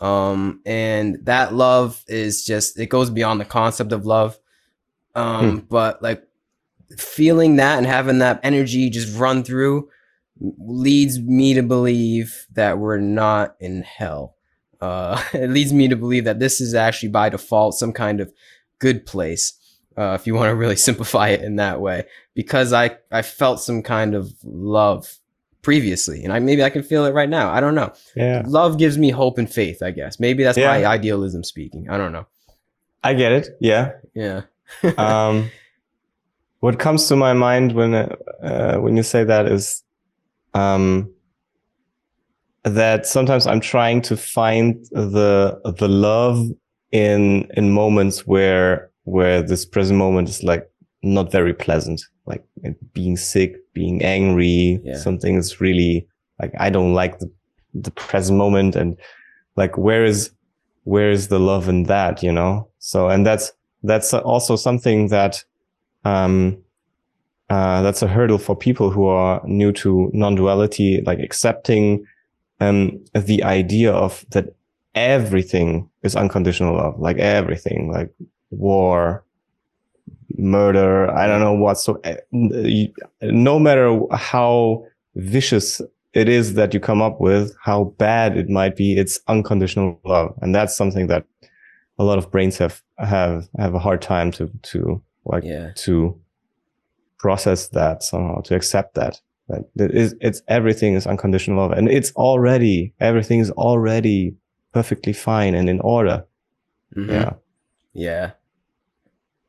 [0.03, 4.37] Um, and that love is just it goes beyond the concept of love.
[5.15, 6.23] Um, but like
[6.97, 9.87] feeling that and having that energy just run through
[10.39, 14.35] leads me to believe that we're not in hell.
[14.81, 18.33] Uh, it leads me to believe that this is actually by default some kind of
[18.79, 19.53] good place,
[19.97, 23.61] uh, if you want to really simplify it in that way, because I, I felt
[23.61, 25.17] some kind of love
[25.63, 27.51] previously, and I maybe I can feel it right now.
[27.51, 27.91] I don't know.
[28.15, 28.43] yeah.
[28.45, 29.81] Love gives me hope and faith.
[29.81, 31.89] I guess maybe that's my idealism speaking.
[31.89, 32.27] I don't know.
[33.03, 33.47] I get it.
[33.59, 33.93] Yeah.
[34.13, 34.41] Yeah.
[34.97, 35.51] Um,
[36.61, 39.83] what comes to my mind when uh, uh, when you say that is
[40.53, 41.11] um,
[42.63, 46.47] that sometimes I'm trying to find the the love
[46.91, 50.71] in in moments where where this present moment is like
[51.03, 52.43] not very pleasant, like
[52.93, 54.79] being sick, being angry.
[54.83, 54.97] Yeah.
[54.97, 56.07] Something is really
[56.39, 57.31] like I don't like the
[57.73, 58.97] the present moment, and
[59.55, 60.31] like where is
[60.83, 62.23] where is the love in that?
[62.23, 62.69] You know.
[62.79, 63.51] So and that's
[63.83, 65.43] that's also something that
[66.05, 66.63] um
[67.49, 72.03] uh, that's a hurdle for people who are new to non-duality, like accepting
[72.59, 74.55] um, the idea of that
[74.95, 78.11] everything is unconditional love, like everything, like
[78.49, 79.23] war,
[80.37, 81.77] murder, I don't know what.
[81.77, 85.81] So uh, you- no matter how vicious
[86.13, 90.33] it is that you come up with, how bad it might be, it's unconditional love,
[90.41, 91.25] and that's something that
[91.99, 95.71] a lot of brains have have have a hard time to to like Yeah.
[95.75, 96.19] to
[97.17, 101.87] process that somehow to accept that that it is it's everything is unconditional love and
[101.89, 104.35] it's already everything is already
[104.73, 106.25] perfectly fine and in order
[106.95, 107.09] Mhm.
[107.09, 107.33] yeah
[107.93, 108.31] Yeah.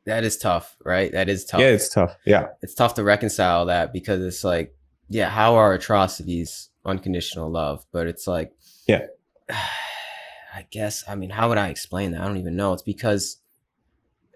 [0.05, 1.11] That is tough, right?
[1.11, 1.61] That is tough.
[1.61, 4.75] yeah it's tough yeah it's tough to reconcile that because it's like,
[5.09, 7.85] yeah, how are atrocities unconditional love?
[7.91, 8.53] But it's like,
[8.87, 9.07] Yeah.
[9.49, 12.21] I guess, I mean, how would I explain that?
[12.21, 12.71] I don't even know.
[12.73, 13.37] It's because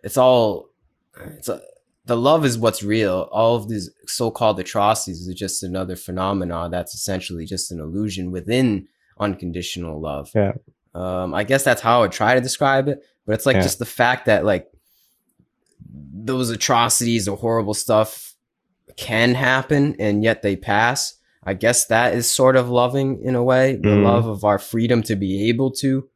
[0.04, 0.70] it's all,
[1.22, 1.62] it's a,
[2.06, 3.30] the love is what's real.
[3.32, 8.88] All of these so-called atrocities is just another phenomena that's essentially just an illusion within
[9.20, 10.30] unconditional love.
[10.36, 10.54] Yeah.
[10.94, 13.00] Um, I guess that's how I would try to describe it.
[13.26, 13.62] But it's like Yeah.
[13.62, 14.68] just the fact that like
[16.30, 18.34] those atrocities or horrible stuff
[18.96, 21.16] can happen and yet they pass.
[21.44, 24.04] I guess that is sort of loving in a way, the Mhm.
[24.04, 26.08] love of our freedom to be able to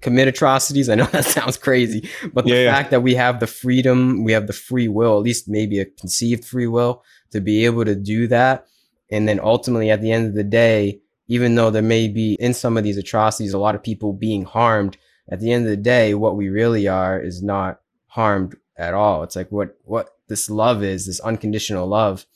[0.00, 0.88] commit atrocities.
[0.88, 2.74] I know that sounds crazy, but the Yeah, yeah.
[2.74, 5.84] fact that we have the freedom, we have the free will, at least maybe a
[5.84, 8.66] conceived free will to be able to do that.
[9.10, 12.52] And then ultimately at the end of the day, even though there may be in
[12.54, 14.96] some of these atrocities, a lot of people being harmed,
[15.30, 19.22] at the end of the day, what we really are is not harmed at all.
[19.22, 22.26] It's like what what this love is, this unconditional love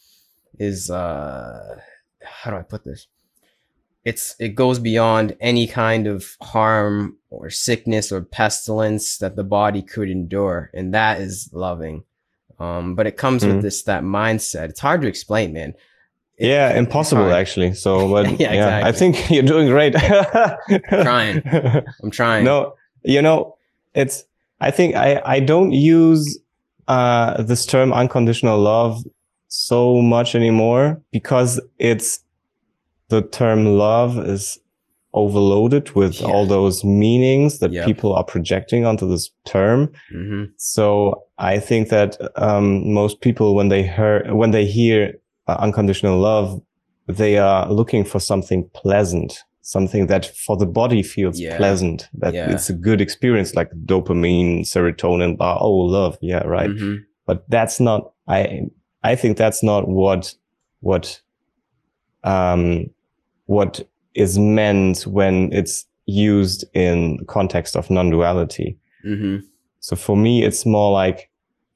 [0.58, 1.78] is uh
[2.22, 3.06] how do I put this?
[4.04, 9.82] It's it goes beyond any kind of harm or sickness or pestilence that the body
[9.82, 10.70] could endure.
[10.72, 12.04] And that is loving.
[12.58, 13.54] Um, but it comes Mhm.
[13.54, 14.68] with this that mindset.
[14.70, 15.70] It's hard to explain, man.
[16.38, 21.42] It- yeah it's impossible actually so but Yeah, yeah, i think you're doing great Trying.
[22.02, 22.44] I'm trying.
[22.44, 23.56] no you know
[23.94, 24.24] it's
[24.60, 26.38] i think i i don't use
[26.88, 29.02] uh this term unconditional love
[29.48, 32.20] so much anymore because it's
[33.08, 34.58] the term love is
[35.14, 36.26] overloaded with Yeah.
[36.28, 37.86] all those meanings that Yep.
[37.86, 43.68] people are projecting onto this term hmm so I think that um, most people, when
[43.68, 45.12] they hear when they hear
[45.46, 46.60] uh, unconditional love,
[47.08, 51.56] they are looking for something pleasant, something that for the body feels Yeah.
[51.56, 52.52] pleasant, that Yeah.
[52.52, 55.58] it's a good experience, like dopamine, serotonin, blah.
[55.60, 56.70] Oh, love, yeah, right.
[56.70, 58.12] hmm But that's not.
[58.28, 58.62] I
[59.02, 60.32] I think that's not what
[60.80, 61.20] what
[62.22, 62.86] um
[63.46, 63.80] what
[64.14, 68.78] is meant when it's used in context of non-duality.
[69.04, 69.44] Mm-hmm.
[69.80, 71.28] So for me, it's more like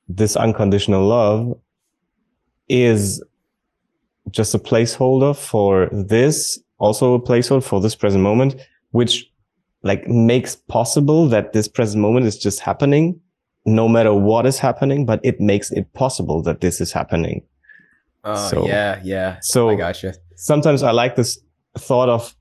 [0.09, 1.59] this unconditional love
[2.69, 3.21] is
[4.31, 8.57] just a placeholder for this, also a placeholder for this present moment,
[8.91, 9.31] which
[9.83, 13.21] like makes possible that this present moment is just happening
[13.67, 17.43] no matter what is happening, but it makes it possible that this is happening.
[18.25, 19.39] Oh, So- yeah, yeah.
[19.43, 20.15] So I gotcha.
[20.35, 21.39] sometimes I like this
[21.79, 22.35] thought of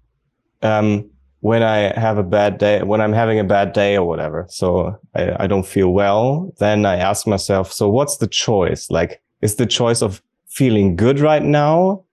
[0.61, 1.09] um,
[1.41, 4.45] when I have a bad day, when I'm having a bad day or whatever.
[4.49, 6.53] So I, I don't feel well.
[6.59, 8.89] Then I ask myself, so what's the choice?
[8.89, 12.03] Like, is the choice of feeling good right now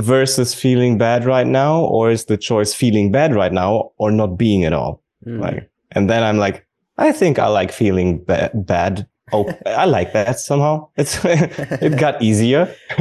[0.00, 1.80] versus feeling bad right now?
[1.84, 5.02] Or is the choice feeling bad right now or not being at all?
[5.26, 5.40] Mm.
[5.40, 6.66] Like, and then I'm like,
[6.98, 9.06] I think I like feeling ba- bad.
[9.32, 10.88] Oh, I like that somehow.
[10.96, 12.74] It's, it got easier.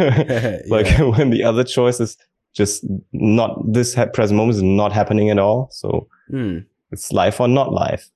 [0.68, 1.04] like Yeah.
[1.04, 2.18] when the other choice is
[2.54, 6.60] just not this ha- present moment is not happening at all so Hmm.
[6.92, 8.10] it's life or not life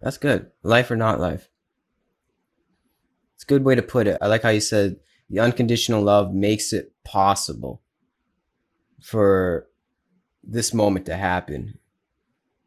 [0.00, 0.46] That's good.
[0.62, 1.48] Life or not life.
[3.34, 4.18] It's a good way to put it.
[4.20, 4.96] I like how you said
[5.28, 7.82] the unconditional love makes it possible
[9.02, 9.68] for
[10.42, 11.78] this moment to happen.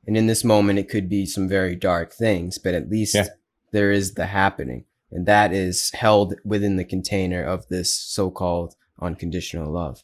[0.08, 3.28] And in this moment, it could be some very dark things, but at least Yeah.
[3.71, 4.86] there is the happening.
[5.12, 10.04] And that is held within the container of this so called unconditional love.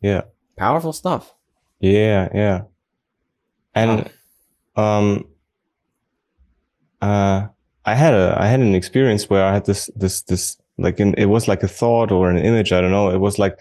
[0.00, 0.22] Yeah.
[0.56, 1.34] Powerful stuff.
[1.80, 2.62] yeah yeah
[3.74, 4.10] and
[4.76, 5.24] um
[7.00, 7.46] uh
[7.86, 11.14] i had a i had an experience where i had this this this like in,
[11.14, 13.10] it was like a thought or an image i don't know.
[13.10, 13.58] It was like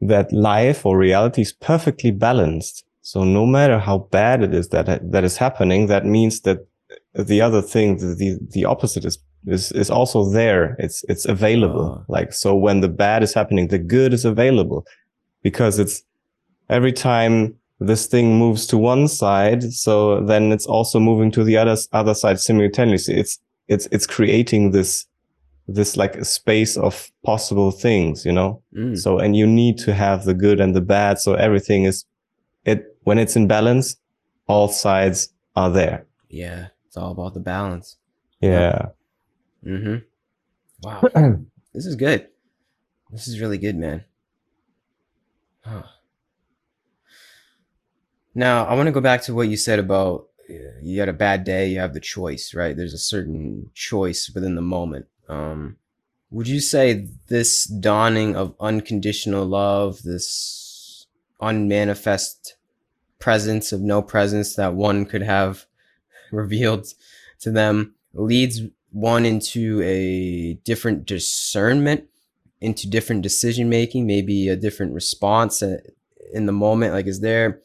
[0.00, 2.84] that life or reality is perfectly balanced.
[3.02, 6.66] So no matter how bad it is that that is happening that means that
[7.14, 10.76] the other thing the the, the opposite is is is also there.
[10.78, 11.98] It's it's available.
[11.98, 12.04] Ah.
[12.08, 14.86] like so when the bad is happening the good is available.
[15.42, 16.02] Because it's
[16.68, 21.56] every time this thing moves to one side so then it's also moving to the
[21.58, 23.14] other other side simultaneously.
[23.16, 23.38] It's
[23.68, 25.06] it's it's creating this
[25.68, 28.96] this like a space of possible things you know Mm.
[28.96, 32.04] so and you need to have the good and the bad so everything is
[32.64, 33.96] it when it's in balance
[34.46, 36.68] all sides are there Yeah.
[36.86, 37.96] It's all about the balance.
[38.40, 38.86] yeah
[39.64, 39.96] Mm-hmm.
[40.82, 41.00] Wow.
[41.74, 42.28] This is good.
[43.12, 44.04] This is really good, man.
[45.60, 45.82] Huh.
[48.34, 51.12] Now, I want to go back to what you said about uh, you had a
[51.12, 52.76] bad day, you have the choice, right?
[52.76, 55.06] There's a certain choice within the moment.
[55.28, 55.76] Um,
[56.30, 61.06] would you say this dawning of unconditional love, this
[61.40, 62.56] unmanifest
[63.18, 65.66] presence of no presence that one could have
[66.32, 66.86] revealed
[67.40, 68.62] to them leads
[68.92, 72.04] one into a different discernment
[72.60, 75.76] into different decision making maybe a different response uh,
[76.32, 76.94] in the moment?
[76.94, 77.60] Like is there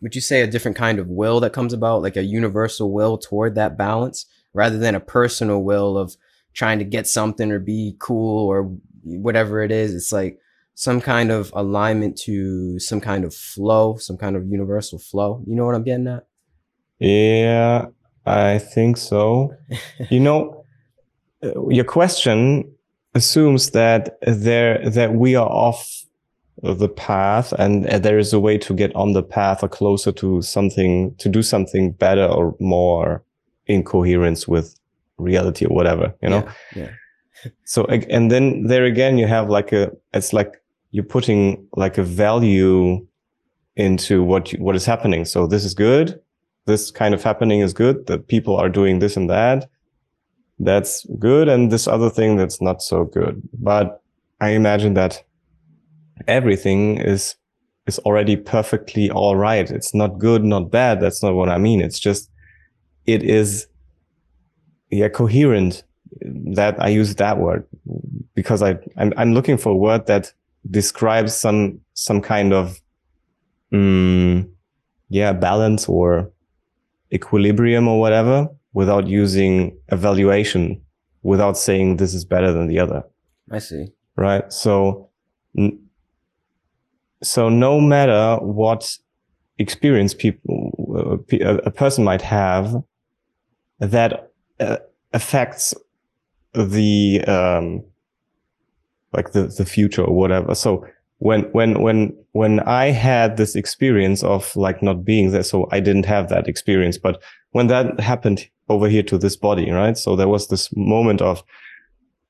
[0.00, 3.18] would you say a different kind of will that comes about like a universal will
[3.18, 4.26] toward that balance
[4.58, 6.16] rather than a personal will of
[6.52, 9.94] trying to get something or be cool or whatever it is.
[9.94, 10.40] It's like
[10.74, 15.42] some kind of alignment to some kind of flow some kind of universal flow.
[15.46, 16.26] You know what i'm getting at?
[16.98, 17.86] Yeah
[18.26, 19.54] i think so.
[20.10, 20.64] You know
[21.44, 22.72] uh, your question
[23.14, 25.80] assumes that there that we are off
[26.62, 30.10] the path and uh, there is a way to get on the path or closer
[30.10, 33.22] to something to do something better or more
[33.68, 34.74] in coherence with
[35.18, 36.48] reality or whatever you know?
[36.74, 36.90] Yeah,
[37.64, 42.02] so and then there again you have like a it's like you're putting like a
[42.02, 43.06] value
[43.76, 45.24] into what you, what is happening.
[45.24, 46.20] So this is good.
[46.66, 48.06] This kind of happening is good.
[48.06, 49.70] That people are doing this and that.
[50.58, 51.48] That's good.
[51.48, 53.40] And this other thing that's not so good.
[53.54, 54.02] But
[54.40, 55.24] i imagine that
[56.26, 57.36] everything is
[57.86, 59.70] is already perfectly all right.
[59.70, 61.00] It's not good not bad.
[61.00, 61.80] That's not what i mean.
[61.80, 62.30] It's just
[63.08, 63.66] it is
[64.90, 65.82] yeah coherent
[66.60, 67.66] that i use that word
[68.34, 70.32] because i i'm, I'm looking for a word that
[70.70, 72.80] describes some some kind of
[73.72, 74.48] mm,
[75.08, 76.30] yeah balance or
[77.12, 80.80] equilibrium or whatever without using evaluation
[81.22, 83.02] without saying this is better than the other.
[83.50, 83.88] I see.
[84.16, 84.52] Right?
[84.52, 85.10] So
[87.22, 88.96] so no matter what
[89.58, 92.76] experience people uh, a person might have
[93.80, 94.76] that uh,
[95.12, 95.74] affects
[96.54, 97.82] the um
[99.12, 100.86] like the the future or whatever so
[101.18, 105.80] when when when when i had this experience of like not being there so i
[105.80, 107.22] didn't have that experience but
[107.52, 111.42] when that happened over here to this body right so there was this moment of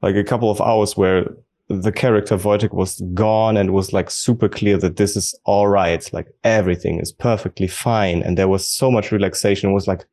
[0.03, 1.27] like a couple of hours where
[1.69, 6.11] the character Wojtek was gone and was like super clear that this is all right.
[6.13, 8.23] Like everything is perfectly fine.
[8.23, 9.71] And there was so much relaxation.
[9.71, 10.07] It was like,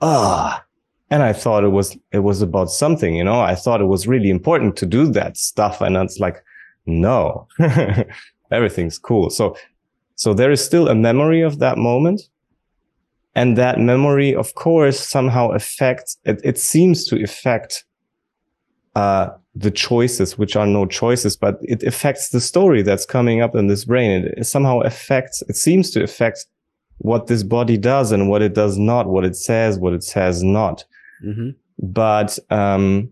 [0.00, 0.64] ah.
[1.12, 4.08] And I thought it was, it was about something, you know, I thought it was
[4.08, 5.82] really important to do that stuff.
[5.82, 6.42] And it's like,
[6.86, 7.46] no,
[8.50, 9.28] everything's cool.
[9.28, 9.54] So,
[10.14, 12.22] so there is still a memory of that moment.
[13.34, 17.84] And that memory, of course, somehow affects, it, it seems to affect,
[18.96, 23.54] uh, the choices, which are no choices, but it affects the story that's coming up
[23.54, 24.32] in this brain.
[24.38, 26.46] It, somehow affects, it seems to affect
[26.98, 30.42] what this body does and what it does not, what it says, what it says
[30.42, 30.86] not.
[31.24, 31.50] Mm-hmm.
[31.78, 33.10] But, um,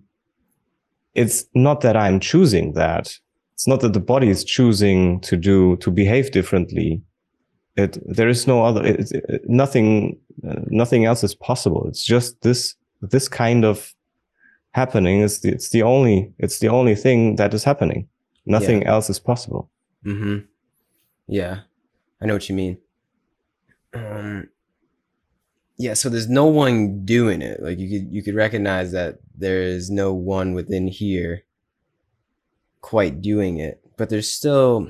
[1.15, 3.19] it's not that I'm choosing that.
[3.55, 7.03] It's not that the body is choosing to do, to behave differently.
[7.77, 11.87] It, there is no other, it, it, nothing, uh, nothing else is possible.
[11.89, 13.95] It's just this, this kind of
[14.73, 18.09] happening is the, it's the only it's the only thing that is happening
[18.47, 18.91] nothing yeah.
[18.91, 19.71] else is possible
[20.05, 20.39] mm-hmm
[21.27, 21.61] yeah
[22.21, 22.79] i know what you mean
[23.95, 24.49] um
[25.81, 29.63] yeah so there's no one doing it like you could you could recognize that there
[29.63, 31.45] is no one within here
[32.81, 34.89] quite doing it but there's still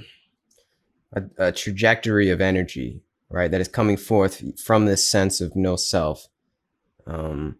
[1.13, 5.77] a, a trajectory of energy right that is coming forth from this sense of no
[5.77, 6.29] self
[7.07, 7.57] um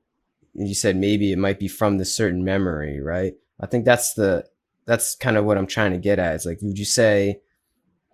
[0.55, 3.35] you said maybe it might be from the certain memory, right?
[3.61, 4.47] I think that's the
[4.87, 6.35] that's kind of what I'm trying to get at.
[6.35, 7.41] It's like, would you say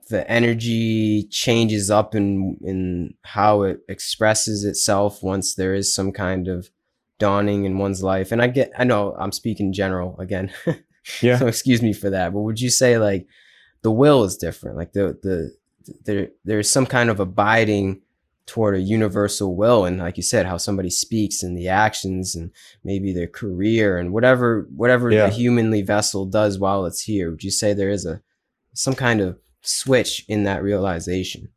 [0.08, 6.48] the energy changes up in in how it expresses itself once there is some kind
[6.48, 6.70] of
[7.18, 8.32] dawning in one's life?
[8.32, 10.52] And I get, I know I'm speaking general again.
[11.22, 11.38] Yeah.
[11.38, 12.32] so excuse me for that.
[12.32, 13.28] But would you say like
[13.82, 14.76] the will is different?
[14.76, 15.56] Like the the
[16.04, 18.02] there there's some kind of abiding
[18.46, 22.52] toward a universal will and like you said how somebody speaks and the actions and
[22.84, 25.26] maybe their career and whatever whatever yeah.
[25.26, 28.20] the humanly vessel does while it's here would you say there is a
[28.72, 29.36] some kind of
[29.66, 31.48] switch in that realization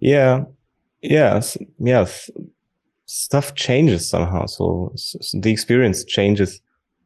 [0.00, 0.44] yeah
[1.02, 2.30] yes yes
[3.06, 6.60] stuff changes somehow so, so the experience changes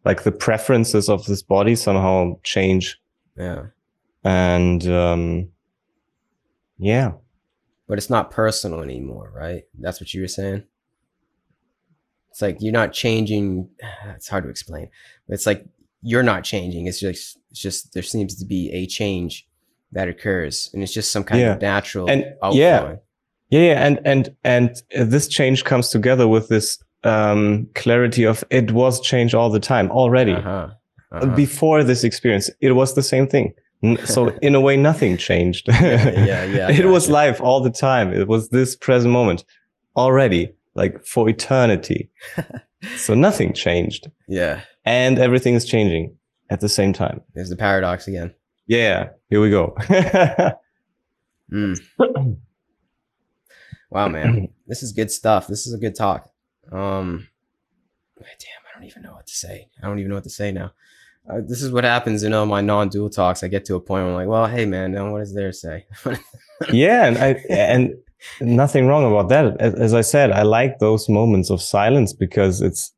[0.05, 3.01] like the preferences of this body somehow change
[3.37, 3.67] yeah
[4.25, 5.49] and um
[6.79, 7.13] yeah
[7.93, 9.65] but it's not personal anymore, right?
[9.79, 10.65] That's what you were saying.
[12.31, 13.69] It's like you're not changing.
[14.17, 14.89] It's hard to explain.
[15.29, 15.67] It's like
[16.01, 16.87] you're not changing.
[16.87, 19.47] It's just, it's just there seems to be a change
[19.93, 21.53] that occurs, and it's just some kind yeah.
[21.55, 22.97] of natural and yeah,
[23.51, 29.01] yeah, and and and this change comes together with this um, clarity of it was
[29.01, 30.33] change all the time already.
[30.33, 30.69] Uh-huh.
[31.13, 31.27] Uh-huh.
[31.37, 33.53] Before this experience, it was the same thing.
[34.05, 35.69] So in a way nothing changed.
[35.69, 38.13] Yeah yeah, yeah it was life all the time.
[38.13, 39.45] It was this present moment
[39.97, 42.11] already like for eternity.
[42.97, 44.11] So nothing changed.
[44.27, 44.63] Yeah.
[44.85, 46.17] And everything is changing
[46.51, 47.21] at the same time.
[47.33, 48.35] There's the paradox again
[48.67, 49.75] yeah here we go
[51.53, 51.79] mm.
[53.91, 56.29] wow man this is good stuff this is a good talk
[56.71, 57.27] um
[58.19, 60.53] damn i don't even know what to say i don't even know what to say
[60.53, 60.73] now
[61.31, 63.45] uh, this is what happens in all my non-dual talks.
[63.45, 65.87] I get to a point where I'm like, well, hey man, what does there say?
[66.73, 67.95] yeah, and I and
[68.41, 69.61] nothing wrong about that.
[69.61, 72.93] As, as, I said, I like those moments of silence because it's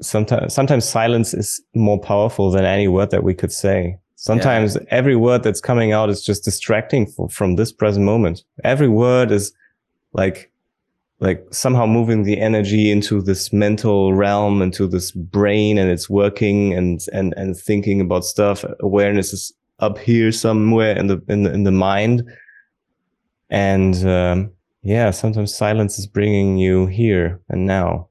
[0.00, 3.98] sometimes sometimes silence is more powerful than any word that we could say.
[4.24, 4.80] Sometimes yeah.
[4.88, 8.42] every word that's coming out is just distracting for, from this present moment.
[8.64, 9.52] Every word is
[10.14, 10.50] like
[11.20, 16.72] like somehow moving the energy into this mental realm into this brain and it's working
[16.72, 21.52] and and and thinking about stuff awareness is up here somewhere in the in the,
[21.52, 22.22] in the mind
[23.50, 24.50] and um,
[24.82, 28.08] yeah sometimes silence is bringing you here and now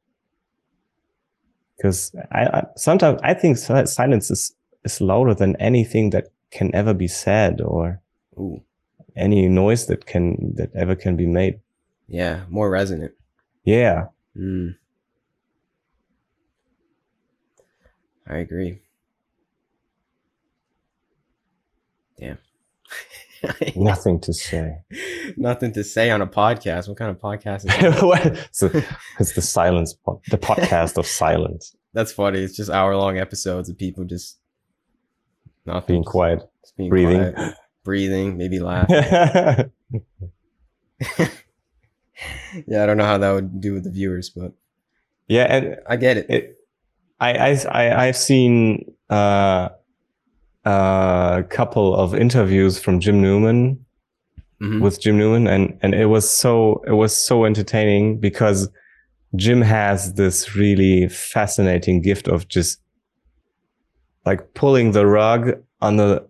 [1.75, 4.53] because I, I sometimes i think silence is
[4.83, 8.01] is louder than anything that can ever be said or
[8.37, 8.61] Ooh.
[9.15, 11.59] any noise that can that ever can be made
[12.07, 13.13] yeah, more resonant.
[13.63, 14.07] Yeah.
[14.37, 14.75] Mm.
[18.27, 18.81] I agree.
[22.19, 22.37] Damn.
[23.75, 24.83] Nothing to say.
[25.35, 26.87] Nothing to say on a podcast.
[26.87, 28.69] What kind of podcast is so
[29.19, 29.95] it's the silence,
[30.29, 31.75] the podcast of silence.
[31.93, 32.39] That's funny.
[32.39, 34.39] It's just hour long episodes of people just
[35.65, 36.43] not being quiet,
[36.77, 39.71] being breathing, quiet, breathing, maybe laughing.
[42.67, 44.53] Yeah, I don't know how that would do with the viewers, but
[45.27, 46.29] yeah, and I get it.
[46.29, 46.57] it
[47.19, 49.69] I, I, I've seen uh,
[50.65, 53.85] a couple of interviews from Jim Newman
[54.61, 54.81] mm-hmm.
[54.81, 58.69] with Jim Newman, and and it was so it was so entertaining because
[59.35, 62.79] Jim has this really fascinating gift of just
[64.25, 65.51] like pulling the rug
[65.81, 66.21] under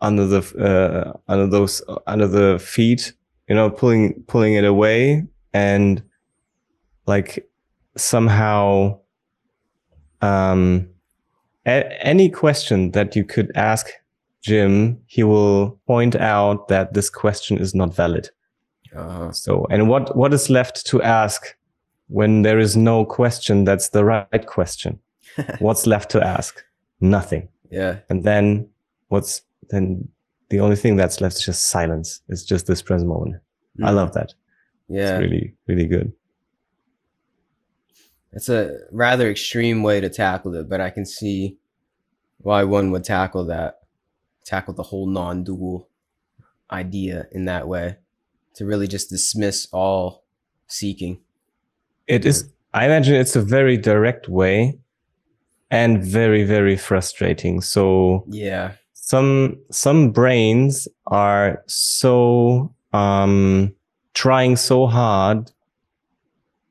[0.00, 3.12] under the uh, under those under the feet
[3.48, 6.02] you know pulling pulling it away and
[7.06, 7.48] like
[7.96, 8.98] somehow
[10.20, 10.88] um
[11.66, 13.88] a- any question that you could ask
[14.42, 18.30] Jim, he will point out that this question is not valid.
[18.94, 19.32] Uh-huh.
[19.32, 21.56] So, and what, what is left to ask
[22.08, 24.98] when there is no question that's the right question?
[25.58, 26.64] What's left to ask?
[27.00, 27.48] Nothing.
[27.70, 27.98] Yeah.
[28.08, 28.68] And then
[29.08, 30.08] what's then
[30.50, 32.22] the only thing that's left is just silence.
[32.28, 33.42] It's just this present moment.
[33.82, 33.94] I Mhm.
[33.94, 34.34] love that.
[34.88, 35.18] Yeah.
[35.18, 36.12] It's really, really good.
[38.32, 41.58] It's a rather extreme way to tackle it, but I can see
[42.38, 43.80] why one would tackle that,
[44.44, 45.88] tackle the whole non dual
[46.70, 47.96] idea in that way
[48.54, 50.24] to really just dismiss all
[50.66, 51.20] seeking.
[52.06, 54.78] It is, I imagine it's a very direct way
[55.70, 57.60] and very, very frustrating.
[57.60, 58.72] So Yeah.
[58.92, 63.74] some, some brains are so, um,
[64.14, 65.50] trying so hard.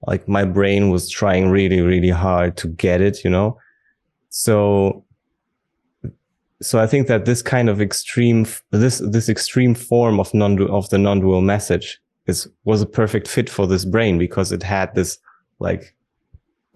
[0.05, 3.57] Like my brain was trying really, really hard to get it, you know?
[4.29, 5.03] So,
[6.61, 10.89] so I think that this kind of extreme, this, this extreme form of non, of
[10.89, 15.19] the non-dual message is, was a perfect fit for this brain because it had this
[15.59, 15.95] like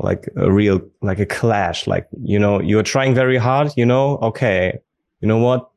[0.04, 4.18] like a real like a clash like you know you're trying very hard you know
[4.22, 4.78] okay
[5.22, 5.70] you know what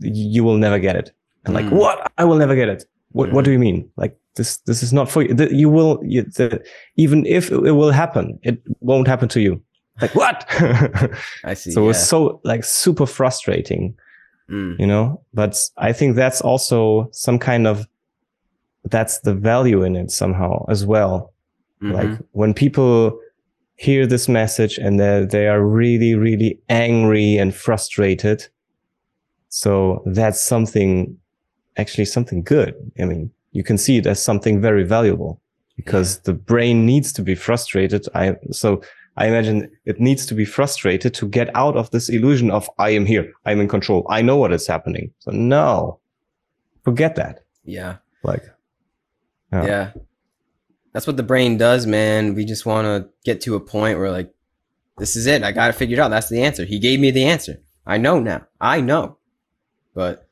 [0.00, 1.12] you will never get it
[1.44, 1.72] and like Mm.
[1.80, 4.92] what i will never get it what what do you mean like this this is
[4.92, 6.62] not for you The- you will you, the,
[6.96, 9.62] even if it will happen it won't happen to you
[10.02, 10.44] like what
[11.44, 11.70] I see.
[11.74, 11.90] so yeah.
[11.90, 13.94] it's so like super frustrating
[14.48, 14.78] Mm.
[14.78, 17.84] you know but i think that's also some kind of
[18.84, 21.32] that's the value in it somehow as well
[21.82, 21.92] Mhm.
[21.92, 23.18] like when people
[23.76, 28.46] hear this message and they they are really really angry and frustrated.
[29.48, 31.16] So that's something
[31.76, 32.74] actually something good.
[32.98, 35.40] I mean you can see it as something very valuable
[35.76, 38.06] because the brain needs to be frustrated.
[38.14, 38.82] I so
[39.18, 42.90] i imagine it needs to be frustrated to get out of this illusion of i
[42.90, 43.32] am here.
[43.44, 44.06] I'm in control.
[44.10, 45.12] I know what is happening.
[45.20, 46.00] So no
[46.84, 47.44] forget that.
[47.64, 47.96] Yeah.
[48.22, 48.44] like
[49.52, 49.66] Yeah.
[49.66, 49.92] Yeah.
[50.96, 52.34] That's what the brain does, man.
[52.34, 54.32] We just want to get to a point where, like,
[54.96, 55.42] this is it.
[55.42, 56.08] I got to figure it out.
[56.08, 56.64] That's the answer.
[56.64, 57.60] He gave me the answer.
[57.86, 58.46] I know now.
[58.62, 59.18] I know.
[59.92, 60.26] But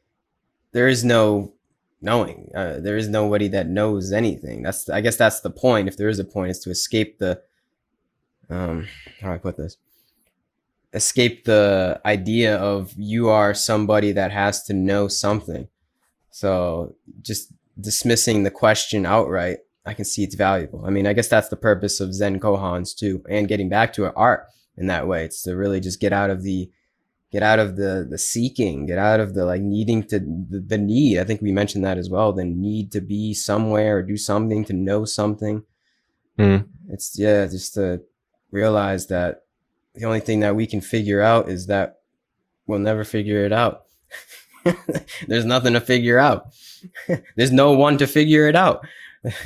[0.72, 1.52] there is no
[2.00, 2.50] knowing.
[2.54, 4.62] Uh, there is nobody that knows anything.
[4.62, 5.86] That's, I guess that's the point.
[5.86, 7.42] If there is a point, is to escape the,
[8.48, 8.88] um,
[9.20, 9.76] how do I put this?
[10.94, 15.68] Escape the idea of you are somebody that has to know something.
[16.30, 20.84] So just dismissing the question outright, I can see it's valuable.
[20.86, 24.12] I mean, I guess that's the purpose of Zen koans too, and getting back to
[24.14, 25.24] art in that way.
[25.24, 26.70] It's to really just get out of the
[27.30, 30.78] get out of the the seeking, get out of the like needing to the, the
[30.78, 31.18] need.
[31.18, 32.32] I think we mentioned that as well.
[32.32, 35.64] The need to be somewhere or do something to know something.
[36.38, 36.68] Mm.
[36.88, 38.02] It's yeah, just to
[38.50, 39.42] realize that
[39.94, 42.00] the only thing that we can figure out is that
[42.66, 43.84] we'll never figure it out.
[45.28, 46.54] There's nothing to figure out.
[47.36, 48.86] There's no one to figure it out.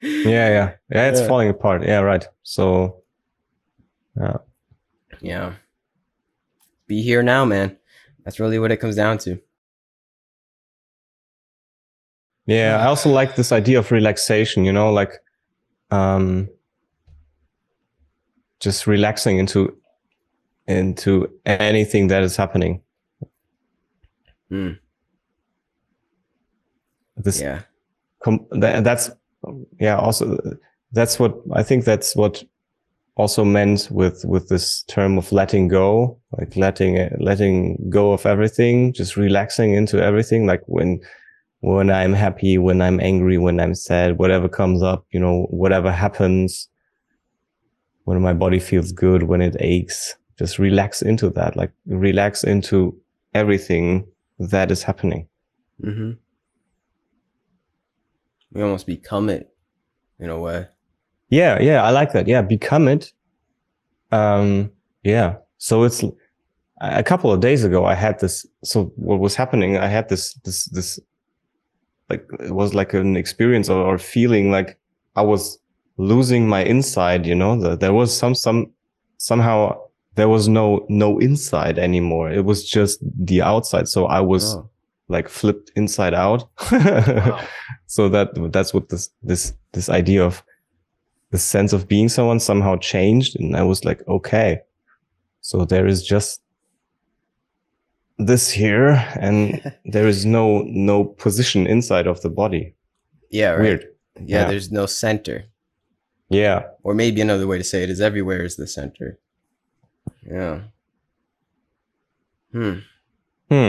[0.00, 1.28] yeah yeah yeah it's Yeah.
[1.28, 3.02] falling apart yeah right so
[4.16, 4.36] yeah
[5.20, 5.54] Yeah.
[6.86, 7.76] Be here now, man.
[8.24, 9.38] That's really what it comes down to.
[12.46, 15.12] yeah i also like this idea of relaxation you know like
[15.90, 16.46] um
[18.60, 19.74] just relaxing into
[20.66, 22.80] into anything that is happening
[24.50, 24.78] Mm,
[27.16, 27.62] this yeah.
[28.24, 29.10] Com- that, that's
[29.78, 30.38] yeah also
[30.92, 32.42] that's what i think that's what
[33.16, 38.92] also meant with with this term of letting go like letting letting go of everything
[38.92, 41.00] just relaxing into everything like when
[41.60, 45.92] when i'm happy when i'm angry when i'm sad whatever comes up you know whatever
[45.92, 46.68] happens
[48.04, 52.98] when my body feels good when it aches just relax into that like relax into
[53.34, 54.06] everything
[54.38, 55.28] that is happening.
[55.80, 56.12] Hmm
[58.54, 59.52] We almost become it
[60.18, 60.68] in a way.
[61.28, 62.28] Yeah, yeah, I like that.
[62.28, 63.12] Yeah, become it.
[64.12, 64.70] Um,
[65.02, 65.36] yeah.
[65.58, 66.04] So it's
[66.80, 67.84] a couple of days ago.
[67.84, 68.46] I had this.
[68.62, 69.76] So what was happening?
[69.76, 71.00] I had this, this, this.
[72.08, 74.78] Like it was like an experience or, or feeling like
[75.16, 75.58] I was
[75.96, 77.26] losing my inside.
[77.26, 78.70] You know, that there was some some
[79.16, 79.80] somehow
[80.14, 82.30] there was no no inside anymore.
[82.30, 83.88] It was just the outside.
[83.88, 84.70] So I was Oh,
[85.08, 86.48] like flipped inside out.
[86.72, 87.40] wow.
[87.86, 90.42] so that that's what this this this idea of
[91.30, 94.60] the sense of being someone somehow changed and i was like okay
[95.40, 96.40] so there is just
[98.18, 98.90] this here
[99.20, 102.74] and there is no no position inside of the body
[103.30, 103.60] yeah, right.
[103.62, 103.84] weird
[104.16, 104.48] Yeah, Yeah.
[104.50, 105.44] there's no center.
[106.30, 109.18] yeah Or maybe another way to say it is everywhere is the center.
[110.22, 110.60] Yeah.
[112.52, 112.78] Hmm.
[113.50, 113.68] hmm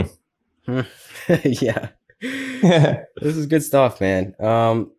[1.44, 1.90] yeah.
[2.20, 4.34] This is good stuff, man.
[4.40, 4.92] Um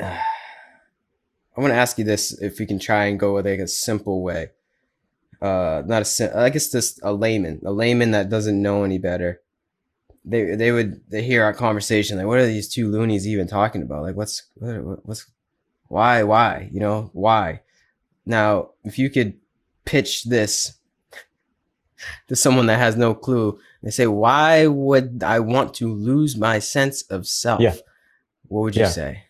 [0.00, 3.68] I want to ask you this if we can try and go with like a
[3.68, 4.50] simple way.
[5.40, 8.98] Uh not a sim- I guess just a layman, a layman that doesn't know any
[8.98, 9.40] better.
[10.24, 13.82] They they would they hear our conversation like what are these two loonies even talking
[13.82, 14.02] about?
[14.02, 15.30] Like what's what, what's
[15.88, 17.10] why why, you know?
[17.12, 17.60] Why?
[18.26, 19.34] Now, if you could
[19.84, 20.78] pitch this
[22.28, 26.58] to someone that has no clue, they say, "Why would I want to lose my
[26.58, 27.74] sense of self?" Yeah.
[28.48, 28.88] What would you Yeah.
[28.90, 29.22] say?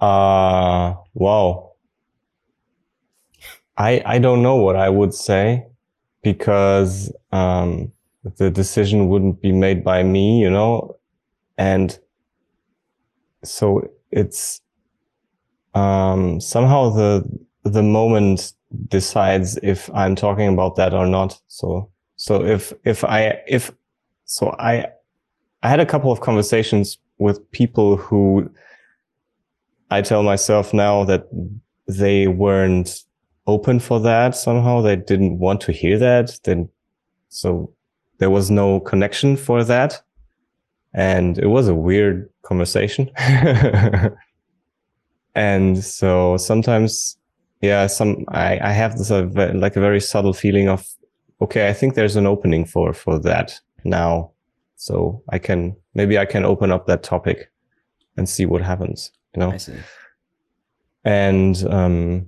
[0.00, 1.72] uh wow
[3.78, 5.64] i i don't know what i would say
[6.22, 7.92] because um
[8.38, 10.96] the decision wouldn't be made by me you know
[11.56, 11.98] and
[13.44, 14.60] so it's
[15.74, 17.24] um somehow the
[17.62, 18.52] the moment
[18.88, 21.88] decides if i'm talking about that or not so
[22.24, 23.72] so if if i if
[24.24, 24.86] so i
[25.62, 28.50] i had a couple of conversations with people who
[29.90, 31.28] I tell myself now that
[31.86, 33.04] they weren't
[33.46, 34.80] open for that somehow.
[34.80, 36.38] They didn't want to hear that.
[36.44, 36.68] Then,
[37.28, 37.72] so
[38.18, 40.02] there was no connection for that.
[40.94, 43.10] And it was a weird conversation.
[45.34, 47.18] and so sometimes,
[47.60, 50.86] yeah, some, I, I have this, uh, like a very subtle feeling of,
[51.40, 54.30] okay, I think there's an opening for, for that now.
[54.76, 57.50] So I can, maybe I can open up that topic
[58.16, 59.52] and see what happens, you know?
[59.52, 59.74] I see.
[61.04, 62.26] and um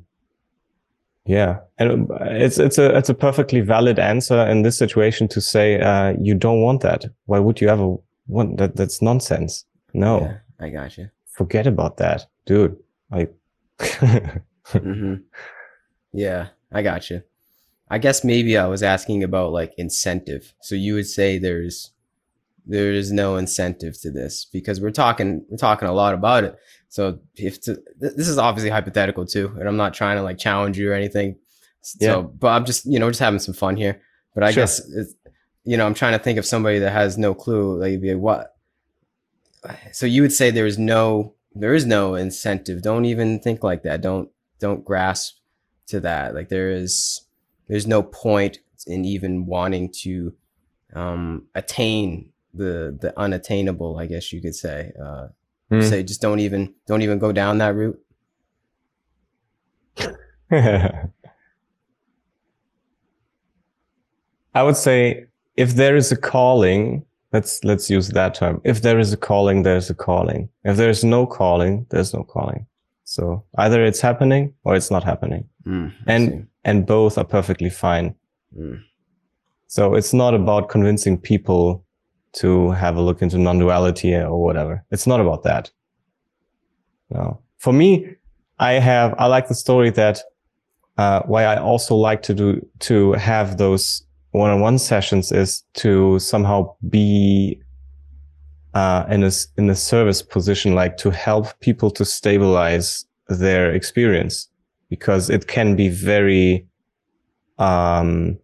[1.25, 5.41] yeah and uh, it's it's a it's a perfectly valid answer in this situation to
[5.41, 7.97] say uh you don't want that why would you ever
[8.29, 11.09] want that that's nonsense no Yeah, I got you.
[11.39, 12.77] forget about that dude
[13.11, 13.35] like
[14.73, 15.15] hmm
[16.13, 17.23] Yeah, I got you.
[17.89, 20.53] I guess maybe I was asking about like incentive.
[20.61, 21.93] So you would say there's
[22.69, 26.57] there is no incentive to this because we're talking we're talking a lot about it.
[26.89, 30.79] So if to, this is obviously hypothetical too, and I'm not trying to like challenge
[30.79, 31.37] you or anything.
[31.83, 32.21] So, Yeah.
[32.23, 34.01] but I'm just you know just having some fun here.
[34.35, 34.63] But I Sure.
[34.63, 35.15] guess it's,
[35.65, 37.79] you know I'm trying to think of somebody that has no clue.
[37.81, 38.53] Like, what?
[39.93, 42.83] So you would say there is no there is no incentive.
[42.83, 44.01] Don't even think like that.
[44.01, 44.29] Don't
[44.59, 45.37] don't grasp
[45.89, 46.35] to that.
[46.35, 47.23] Like there is
[47.69, 50.35] there's no point in even wanting to
[50.95, 53.99] um, attain the the unattainable.
[53.99, 54.93] I guess you could say.
[55.03, 55.29] Uh,
[55.71, 55.81] Hmm.
[55.81, 58.01] Say just don't even don't even go down that route.
[64.55, 68.61] I would say if there is a calling, let's let's use that term.
[68.65, 70.49] If there is a calling, there's a calling.
[70.65, 72.67] If there's no calling, there's no calling.
[73.09, 75.49] So either it's happening or it's not happening.
[75.65, 76.43] Mm, And see.
[76.65, 78.17] and both are perfectly fine.
[78.59, 78.81] Mm,
[79.69, 81.85] So it's not about convincing people
[82.41, 84.85] to have a look into non-duality or whatever.
[84.91, 85.71] It's not about that.
[87.11, 87.39] No.
[87.59, 88.17] For me,
[88.59, 90.19] I have, I like the story that,
[90.99, 94.03] uh, why I also like to do, to have those
[94.33, 97.61] one-on-one sessions is to somehow be,
[98.77, 104.51] uh, in a, in a service position, like to help people to stabilize their experience
[104.91, 106.67] because it can be very,
[107.59, 108.39] um,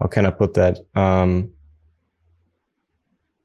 [0.00, 0.78] how can I put that?
[0.94, 1.50] Um,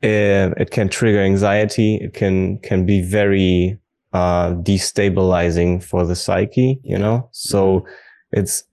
[0.01, 1.95] it, it can trigger anxiety.
[1.95, 3.78] It can can be very
[4.13, 6.80] uh, destabilizing for the psyche.
[6.84, 7.86] You know, so
[8.32, 8.63] it's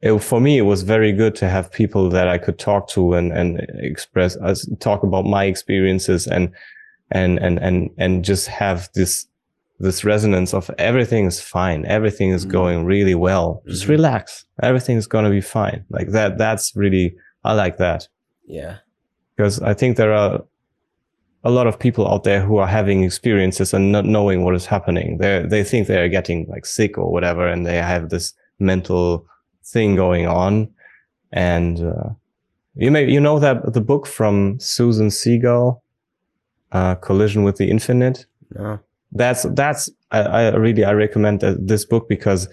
[0.00, 0.58] it, for me.
[0.58, 4.36] It was very good to have people that I could talk to and and express
[4.36, 6.50] us talk about my experiences and
[7.10, 9.26] and and and and just have this
[9.80, 12.50] this resonance of everything is fine everything is Mhm.
[12.50, 13.90] going really well just Mhm.
[13.90, 18.08] relax everything is going to be fine like that that's really i like that
[18.44, 18.78] yeah.
[19.36, 20.42] because i think there are
[21.44, 24.66] a lot of people out there who are having experiences and not knowing what is
[24.66, 28.34] happening they they think they are getting like sick or whatever and they have this
[28.58, 29.24] mental
[29.72, 30.68] thing going on.
[31.32, 32.10] And uh,
[32.74, 35.80] you may you know that the book from susan Segal
[36.72, 38.26] uh, collision with the infinite?
[38.54, 38.78] No.
[39.12, 42.48] that's that's I, I really I recommend that, this book because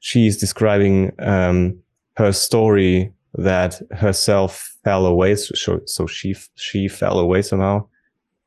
[0.00, 1.78] she's describing um,
[2.16, 7.86] her story that herself fell away so, so she she fell away somehow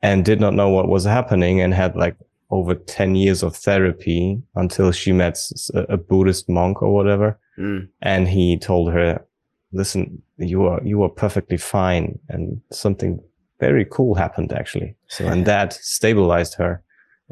[0.02, 2.16] and did not know what was happening and had like
[2.50, 5.38] over 10 years of therapy until she met
[5.74, 9.24] a Buddhist monk or whatever Mm, and he told her
[9.72, 12.18] listen, you are, you are perfectly fine.
[12.28, 13.22] And something
[13.60, 14.96] very cool happened actually.
[15.08, 16.82] So, and that stabilized her.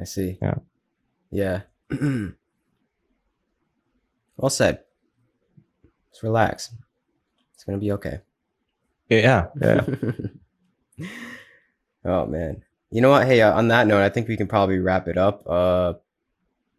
[0.00, 0.38] I see.
[0.42, 0.54] Yeah.
[1.30, 1.60] Yeah.
[4.36, 4.80] well said.
[6.10, 6.70] Just relax.
[7.54, 8.20] It's gonna be okay.
[9.08, 9.46] Yeah.
[9.60, 9.84] Yeah.
[12.04, 12.62] oh man.
[12.90, 13.26] You know what?
[13.26, 15.42] Hey, uh, on that note, I think we can probably wrap it up.
[15.46, 15.94] Uh,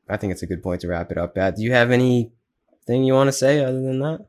[0.09, 1.37] I think it's a good point to wrap it up.
[1.37, 1.57] At.
[1.57, 1.91] Do you have
[2.87, 4.25] anything you want to say other than that?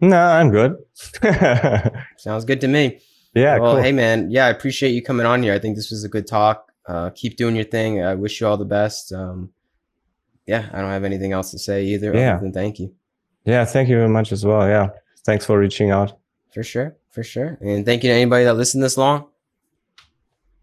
[0.00, 0.76] no, I'm good.
[2.16, 3.00] Sounds good to me.
[3.34, 3.58] yeah.
[3.58, 3.82] well, cool.
[3.82, 5.54] hey man, yeah, I appreciate you coming on here.
[5.54, 6.70] I think this was a good talk.
[6.86, 8.02] Uh, keep doing your thing.
[8.02, 9.12] I wish you all the best.
[9.12, 9.50] Um,
[10.46, 12.14] yeah, I don't have anything else to say either.
[12.14, 12.34] Yeah.
[12.34, 12.94] Other than thank you.
[13.44, 13.64] Yeah.
[13.64, 14.66] Thank you very much as well.
[14.66, 14.90] Yeah.
[15.26, 16.18] Thanks for reaching out.
[16.54, 17.58] For sure, for sure.
[17.60, 19.26] And thank you to anybody that listened this long.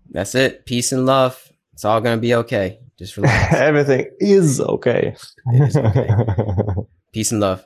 [0.10, 0.66] That's it.
[0.66, 1.52] Peace and love.
[1.74, 2.80] It's all gonna be okay.
[2.98, 3.54] Just relax.
[3.56, 5.16] Everything is okay.
[5.48, 6.10] It is okay.
[7.12, 7.66] Peace and love.